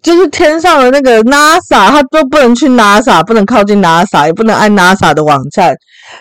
[0.03, 5.75] 就是天上的那个 NASA，他都不能去 NASA，不能靠近 NASA，也不能按 NASA 的网站。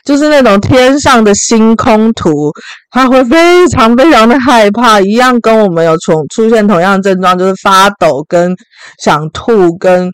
[0.03, 2.51] 就是那种天上的星空图，
[2.89, 8.55] 他会非常非常的害怕，一样跟我们有出出现同样的症状，就是发抖、跟
[9.03, 10.09] 想吐、跟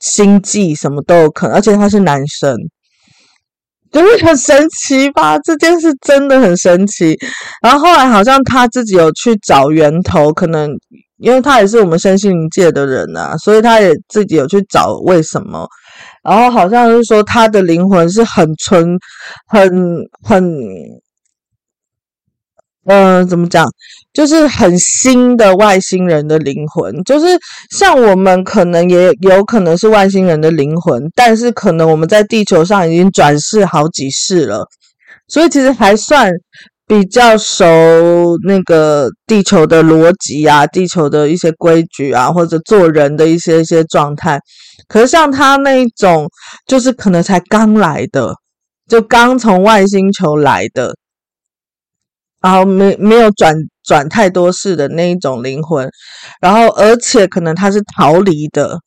[0.00, 1.54] 心悸什么都有可能。
[1.54, 2.56] 而且他是男生，
[3.92, 5.38] 就是很神奇吧？
[5.38, 7.16] 这件事真的很神奇。
[7.62, 10.68] 然后后来好像他自己有去找源头，可能。
[11.24, 15.66] 因为他也是我们身心灵界的人呐、啊，所以他也自己有去找为什么，
[16.22, 18.98] 然后好像是说他的灵魂是很纯、
[19.46, 19.70] 很
[20.22, 20.44] 很
[22.86, 23.66] 呃，怎么讲？
[24.12, 27.26] 就是很新的外星人的灵魂，就是
[27.70, 34.66] 像我们可能也有可能是外星人的灵魂，但是可能我们在地球上已经转世好几世了，
[35.28, 36.30] 所以其实还算
[36.86, 44.38] 比较熟那个地球的逻辑啊，地球的一些规矩啊，或者做人的一些一些状态。
[44.88, 46.28] 可是像他那一种，
[46.66, 48.34] 就是可能才刚来的，
[48.88, 50.94] 就刚从外星球来的。
[52.40, 55.88] 然后没没有转转太多世的那一种灵魂，
[56.42, 58.78] 然后而且可能他是逃离的，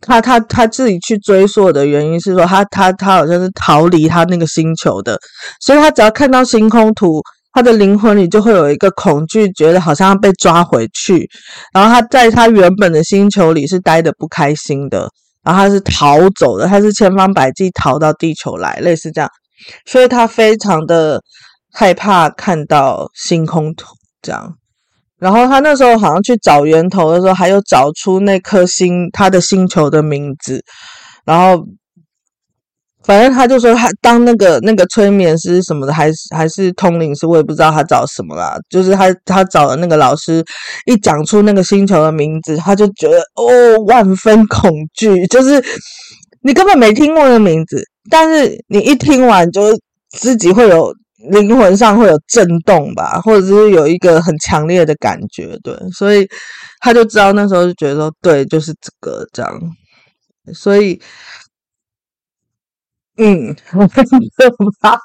[0.00, 5.18] 他他他自己去追溯的原因是说他他他好像是逃离他那个星球的，
[5.60, 7.20] 所以他只要看到星空图，
[7.52, 11.28] 他的灵魂里就会有一个恐惧，觉得好像要被抓回去，
[11.72, 15.08] 然后他在他原本的星球里是待的不开心的，
[15.42, 19.30] 然后他是逃走的，他是千方百计逃到地球来，类似这样，
[19.86, 21.20] 所以他非常的。
[21.72, 23.86] 害怕看到星空图
[24.20, 24.56] 这样，
[25.20, 30.64] 然后他那时候好像去找源头的时候，还有找出那颗星他的星球的名字，
[31.26, 31.62] 然后
[33.04, 38.56] 反正他就说他当那个那个催眠师什么的，还是还是通灵师，我也不知道他找什么啦。
[38.70, 40.42] 就是他他找的那个老师
[40.86, 45.62] 一讲出那个星球的名字，他就觉得哦万分恐惧， 就是
[46.42, 49.78] 你根本没听过那名字，但是你一听完就
[50.16, 50.94] 自己会有。
[51.28, 56.26] 灵魂上会有震动吧，或者是有一个很强烈的感觉，对，所以
[56.80, 59.60] 他就知道那时候就觉得说，对，就是这个这样，
[60.54, 60.98] 所以，
[63.18, 64.00] 嗯，很可
[64.80, 64.98] 怕，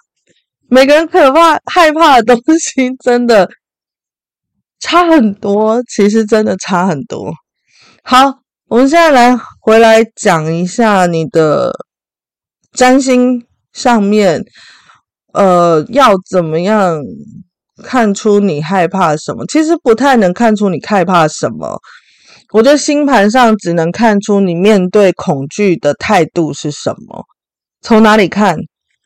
[0.70, 3.50] 每个人可怕害怕的东西真的
[4.80, 7.34] 差很多，其实真的差很多。
[8.04, 11.74] 好，我们现在来回来讲一下你的
[12.72, 14.46] 占星上面。
[15.36, 17.02] 呃，要怎么样
[17.84, 19.46] 看出你害怕什么？
[19.48, 21.78] 其实不太能看出你害怕什么。
[22.54, 27.26] 我觉得星盘上只能看出你面对恐惧的态度是什么。
[27.82, 28.58] 从哪里看？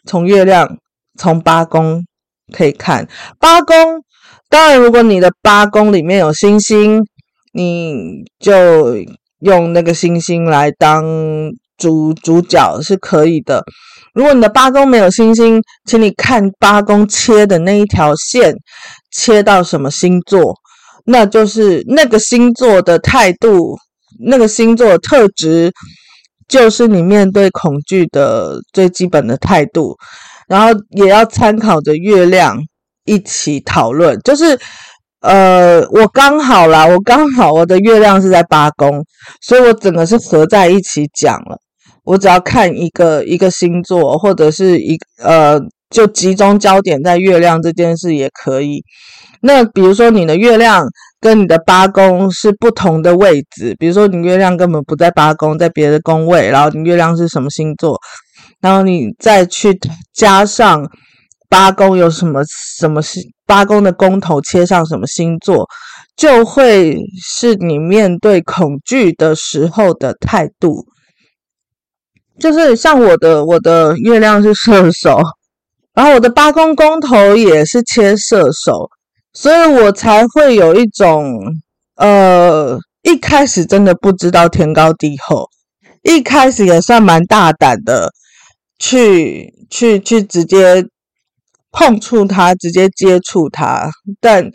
[0.05, 0.77] 从月亮，
[1.17, 2.05] 从八宫
[2.53, 3.07] 可以看。
[3.39, 3.75] 八宫，
[4.49, 7.03] 当然，如果你的八宫里面有星星，
[7.53, 8.95] 你就
[9.39, 11.03] 用那个星星来当
[11.79, 13.63] 主主角是可以的。
[14.13, 18.53] 如果你的八宫没有星星，请你看八宫切的那一条线，
[19.11, 20.53] 切到什么星座，
[21.05, 23.77] 那就是那个星座的态度，
[24.19, 25.71] 那个星座的特质，
[26.47, 29.95] 就是你面对恐惧的最基本的态度。
[30.47, 32.57] 然后也要参考着月亮
[33.05, 34.19] 一起讨论。
[34.21, 34.59] 就是，
[35.21, 39.05] 呃，我刚好啦，我刚好我的月亮是在八宫，
[39.41, 41.59] 所以我整个是合在一起讲了。
[42.03, 48.83] 我只要看一个一个星座，或者是一呃，就集中焦点在月亮这件事也可以。
[49.41, 50.85] 那比如说你的月亮
[51.21, 57.97] 跟你的八宫是不同的位置，比如说你月亮根本不在八宫，在别的宫位，然后你月亮是什么星座，
[58.59, 59.77] 然后你再去
[60.13, 60.85] 加上
[61.47, 62.41] 八宫有什么
[62.79, 65.65] 什么星，八宫的宫头切上什么星座，
[66.17, 70.85] 就会是你面对恐惧的时候的态度。
[72.39, 75.19] 就是像我的我的月亮是射手，
[75.93, 78.89] 然后我的八宫宫头也是切射手，
[79.33, 81.37] 所以我才会有一种
[81.97, 85.49] 呃，一开始真的不知道天高地厚，
[86.03, 88.09] 一开始也算蛮大胆的，
[88.79, 90.85] 去去去直接
[91.71, 93.89] 碰触它，直接接触它，
[94.21, 94.49] 但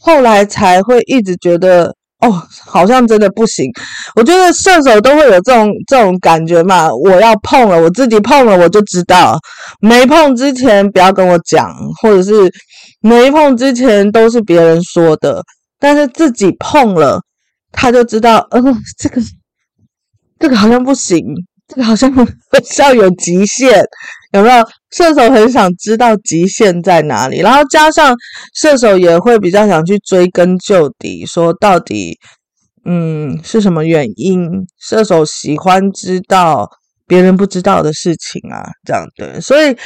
[0.00, 1.95] 后来才会一直觉得。
[2.20, 3.70] 哦，好像真的不行。
[4.14, 6.88] 我觉得射手都会有这种这种感觉嘛。
[6.94, 9.38] 我要碰了，我自己碰了，我就知道。
[9.80, 12.50] 没碰之前不要跟我讲，或者是
[13.00, 15.42] 没碰之前都是别人说的。
[15.78, 17.20] 但是自己碰了，
[17.70, 18.62] 他就知道，呃，
[18.98, 19.20] 这个
[20.38, 21.22] 这个好像不行，
[21.68, 22.24] 这个好像好
[22.64, 23.82] 像有极限。
[24.32, 24.64] 有没有？
[24.90, 28.14] 射手很想知道极限在哪里，然后加上
[28.54, 32.18] 射手也会比较想去追根究底，说到底，
[32.84, 34.46] 嗯，是什么原因？
[34.78, 36.68] 射手喜欢知道
[37.06, 39.40] 别人不知道的事情啊，这样对。
[39.40, 39.76] 所以，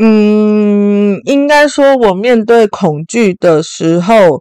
[0.00, 4.40] 嗯，应该说，我面对恐惧的时候，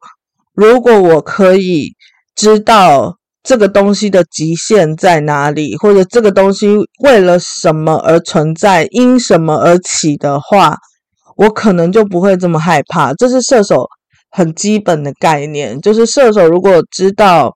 [0.53, 1.93] 如果我可以
[2.35, 3.17] 知道。
[3.47, 5.77] 这个东西的极限在哪里？
[5.77, 6.67] 或者这个东西
[6.99, 8.85] 为了什么而存在？
[8.91, 10.75] 因什么而起的话，
[11.37, 13.13] 我可能就不会这么害怕。
[13.13, 13.87] 这是射手
[14.29, 17.53] 很基本的概念，就是射手如果知道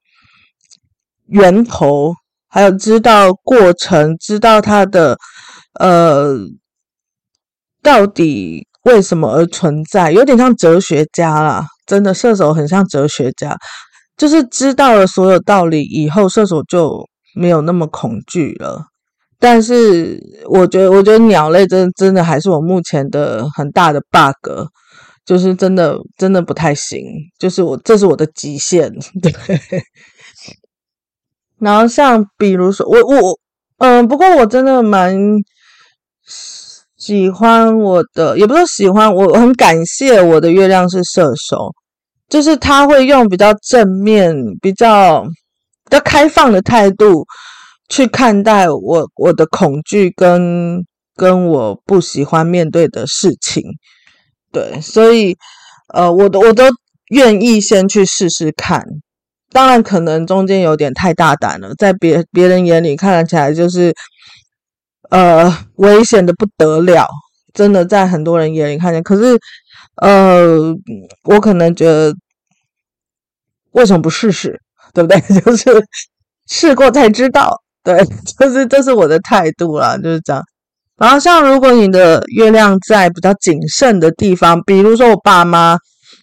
[1.27, 2.13] 源头，
[2.47, 5.17] 还有知道过程，知道它的
[5.77, 6.37] 呃
[7.83, 11.65] 到底为什么而存在，有点像哲学家啦。
[11.85, 13.57] 真的，射手很像哲学家，
[14.17, 17.05] 就是知道了所有道理以后，射手就
[17.35, 18.85] 没有那么恐惧了。
[19.39, 24.67] 但是，我觉得，我觉得鸟类真真的还是我目前的很大的 bug，
[25.25, 27.01] 就是真的真的不太行，
[27.39, 28.91] 就是我这是我的极限，
[29.21, 29.33] 对。
[31.59, 33.39] 然后像比如说，我我
[33.77, 35.15] 嗯、不过我真的蛮。
[36.97, 41.73] 喜欢我的，也不是喜欢，我很感谢我的月亮是射手，
[42.31, 47.27] 就是他会用比较正面、比较比较开放的态度
[47.89, 50.83] 去看待我我的恐惧跟
[51.15, 53.61] 跟我不喜欢面对的事情，
[54.51, 55.37] 对，所以
[55.93, 56.63] 呃，我都我都
[57.09, 58.83] 愿意先去试试看，
[59.51, 63.93] 当然可能中间有点太大胆了，在别别人眼里看起来就是。
[65.09, 67.05] 呃，危险的不得了，
[67.53, 69.03] 真的在很多人眼里看见。
[69.03, 69.37] 可是，
[70.01, 70.75] 呃，
[71.23, 72.13] 我可能觉得，
[73.71, 74.59] 为什么不试试？
[74.93, 75.21] 对不对？
[75.41, 75.69] 就是
[76.47, 77.61] 试过才知道。
[77.83, 78.03] 对，
[78.39, 80.43] 就是这是我的态度啦，就是这样。
[80.97, 85.77] 然后，像如果你的月亮在比较谨慎的地方，比如说我爸妈，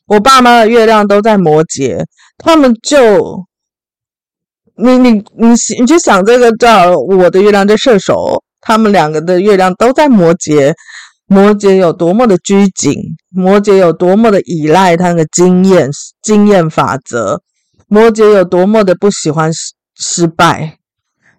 [0.06, 2.04] 我爸妈的月亮都在摩羯，
[2.36, 3.44] 他们就，
[4.76, 5.48] 你你你
[5.80, 8.42] 你去想这个叫我的月亮在射手。
[8.60, 10.74] 他们两个的月亮都在摩羯，
[11.28, 12.94] 摩羯有多么的拘谨，
[13.28, 15.90] 摩羯有多么的依赖他的经验、
[16.22, 17.42] 经验法则，
[17.86, 20.78] 摩羯有多么的不喜欢失失败，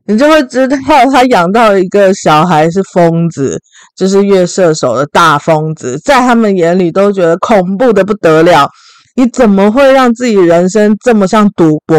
[0.05, 0.77] 你就会知道
[1.11, 3.59] 他养到一个小孩是疯子，
[3.97, 8.69] 就是月射手的大疯子，在他们眼里都觉得恐怖的不得了。
[9.15, 11.97] 你怎么会让自己人生这么像赌博？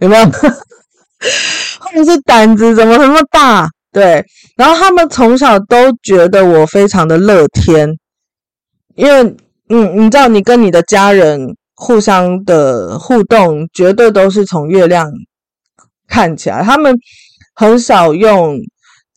[0.00, 0.26] 有没有？
[1.80, 3.68] 或者是胆子怎么那么大？
[3.96, 4.22] 对，
[4.58, 7.88] 然后他们从小都觉得我非常的乐天，
[8.94, 9.22] 因为，
[9.70, 15.10] 嗯，你知道，你跟你的家人互相的互动，绝对都是从月亮
[16.06, 16.62] 看起来。
[16.62, 16.94] 他们
[17.54, 18.58] 很少用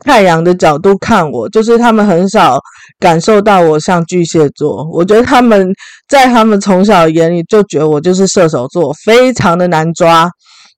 [0.05, 2.57] 太阳的角度看我，就是他们很少
[2.99, 4.89] 感受到我像巨蟹座。
[4.93, 5.69] 我觉得他们
[6.07, 10.30] 在他们从小眼里就觉得我就是射手座，非常的难抓。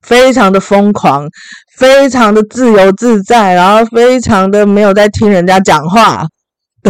[0.02, 1.28] 非常的疯狂，
[1.78, 6.26] 非常的自由自在，然后非常的没有在听人家讲话。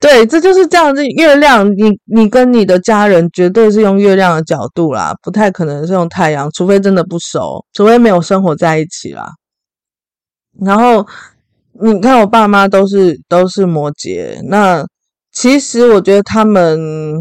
[0.00, 1.06] 对，这就是这样子。
[1.06, 9.30] 月亮，你你跟你的家人绝对是用月亮的角度啦，不太可能是用太阳，除非真的不熟，除非没有生活在一起啦。
[10.60, 11.06] 然后
[11.80, 14.84] 你看，我爸妈都是都是摩羯，那
[15.32, 17.16] 其实我觉得他们，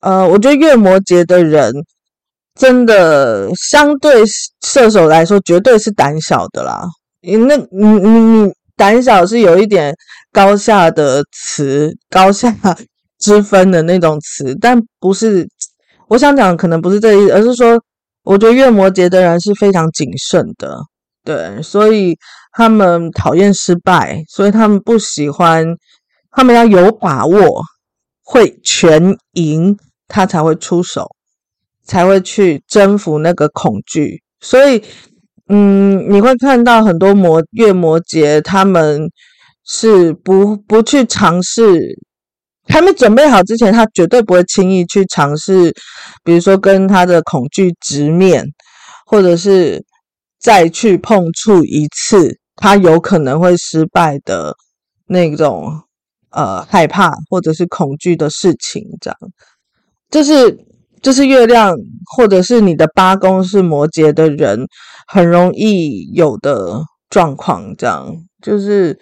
[0.00, 1.72] 呃，我觉得月摩羯的人。
[2.60, 4.22] 真的，相对
[4.60, 6.84] 射手来说，绝对是胆小的啦。
[7.22, 9.94] 那，你你你胆小是有一点
[10.30, 12.54] 高下的词，高下
[13.18, 15.48] 之分的那种词，但不是。
[16.08, 17.80] 我想讲，可能不是这意思，而是说，
[18.24, 20.76] 我觉得月摩羯的人是非常谨慎的，
[21.24, 22.18] 对，所以
[22.52, 25.64] 他们讨厌失败，所以他们不喜欢，
[26.32, 27.62] 他们要有把握
[28.22, 31.06] 会全赢，他才会出手。
[31.90, 34.80] 才会去征服那个恐惧，所以，
[35.48, 39.10] 嗯，你会看到很多摩月摩羯，他们
[39.64, 41.98] 是不不去尝试，
[42.68, 45.74] 还没准备好之前，他绝对不会轻易去尝试，
[46.22, 48.44] 比如说跟他的恐惧直面，
[49.04, 49.84] 或者是
[50.38, 54.54] 再去碰触一次他有可能会失败的
[55.08, 55.82] 那种
[56.30, 59.18] 呃害怕或者是恐惧的事情，这样，
[60.08, 60.69] 就是。
[61.02, 61.74] 就是月亮，
[62.16, 64.66] 或者是你的八宫是摩羯的人，
[65.06, 67.74] 很容易有的状况。
[67.76, 68.06] 这样
[68.42, 68.98] 就是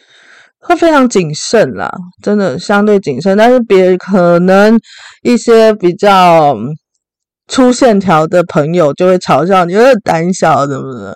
[0.60, 1.90] 会非常谨慎啦，
[2.22, 3.36] 真的相对谨慎。
[3.36, 4.78] 但是别可能
[5.22, 6.56] 一些比较
[7.48, 11.14] 粗线条的朋友就会嘲笑你有点胆小，怎么怎么？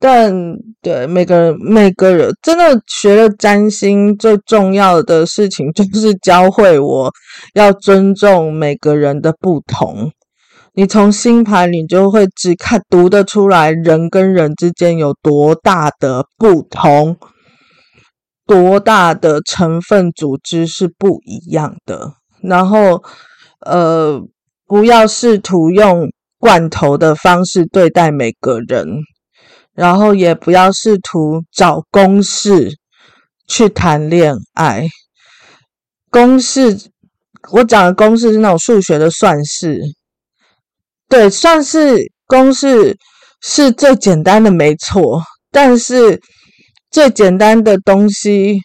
[0.00, 0.32] 但
[0.80, 7.10] 对每个人，每个人真的学了占星，最重要的事情 就是教会我
[7.54, 10.12] 要尊重每个人的不同。
[10.74, 17.16] 你从星盘里就会只看读得出来，人跟人之间有多大的不同，
[18.46, 22.12] 多大的成分组织是不一样的。
[22.40, 23.02] 然后，
[23.66, 24.20] 呃，
[24.68, 26.06] 不要试图用
[26.38, 28.86] 罐头的方式对待每个人。
[29.78, 32.76] 然后也不要试图找公式
[33.46, 34.88] 去谈恋爱。
[36.10, 36.90] 公式，
[37.52, 39.80] 我讲的公式是那种数学的算式，
[41.08, 42.96] 对，算式公式
[43.40, 45.22] 是最简单的，没错。
[45.52, 46.20] 但是
[46.90, 48.58] 最简单的东西，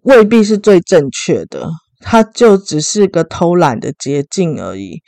[0.00, 1.68] 未必是最正确的，
[2.04, 5.00] 它就只是个偷懒的捷径而已。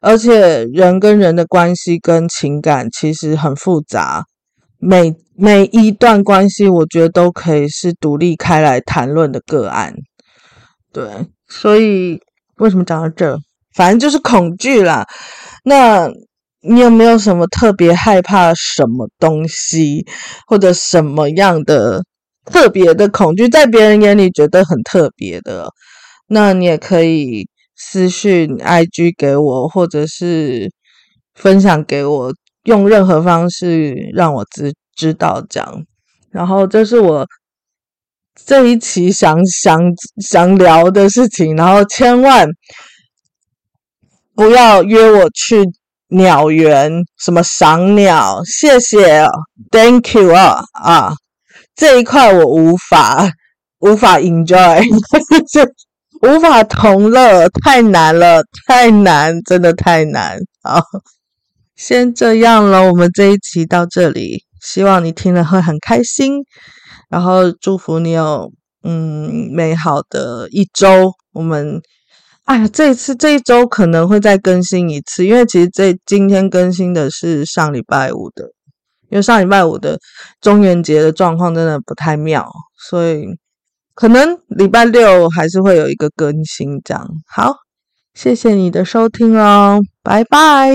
[0.00, 4.24] 而且人跟人的关系跟情感其实很复杂，
[4.78, 9.94] 每每一段关系，我觉得都可以是独立开来谈论的个案。
[10.92, 11.08] 对，
[11.48, 12.20] 所以
[12.56, 13.38] 为什么讲到这？
[13.74, 15.06] 反正就是恐惧啦。
[15.64, 16.08] 那
[16.60, 20.04] 你有没有什么特别害怕什么东西，
[20.48, 22.02] 或者什么样的
[22.44, 25.68] 特别的恐惧，在别人眼里觉得很特别的？
[26.32, 27.46] 那你也可以。
[27.74, 30.70] 私讯 IG 给我，或者是
[31.34, 32.32] 分享给我，
[32.64, 35.84] 用任何方式让我知知道这样。
[36.30, 37.26] 然后这是我
[38.46, 39.80] 这一期想想
[40.22, 42.46] 想聊的事情，然后千万
[44.36, 45.64] 不要约我去
[46.08, 49.26] 鸟园，什么赏鸟，谢谢
[49.72, 51.14] ，Thank you 啊啊，
[51.74, 53.28] 这一块我无法
[53.80, 54.84] 无法 enjoy。
[56.22, 60.38] 无法同乐，太难了，太难，真的太难。
[60.62, 60.80] 啊，
[61.74, 66.44] 先这样了，我们这一期到这里，希望你听了会很开心，
[67.10, 68.52] 然后祝福你有
[68.84, 71.12] 嗯美好的一周。
[71.32, 71.80] 我们
[72.44, 78.44] 哎呀，这一次这一周可能会再更新一次，因为其实这今天更新的是上礼拜五的，
[79.10, 79.98] 因为上礼拜五的
[80.40, 82.48] 中元节的状况真的不太妙，
[82.88, 83.26] 所以。
[84.02, 87.08] 可能礼拜六还是会有一个更新，这样。
[87.24, 87.54] 好，
[88.14, 90.72] 谢谢你的收听哦，拜拜。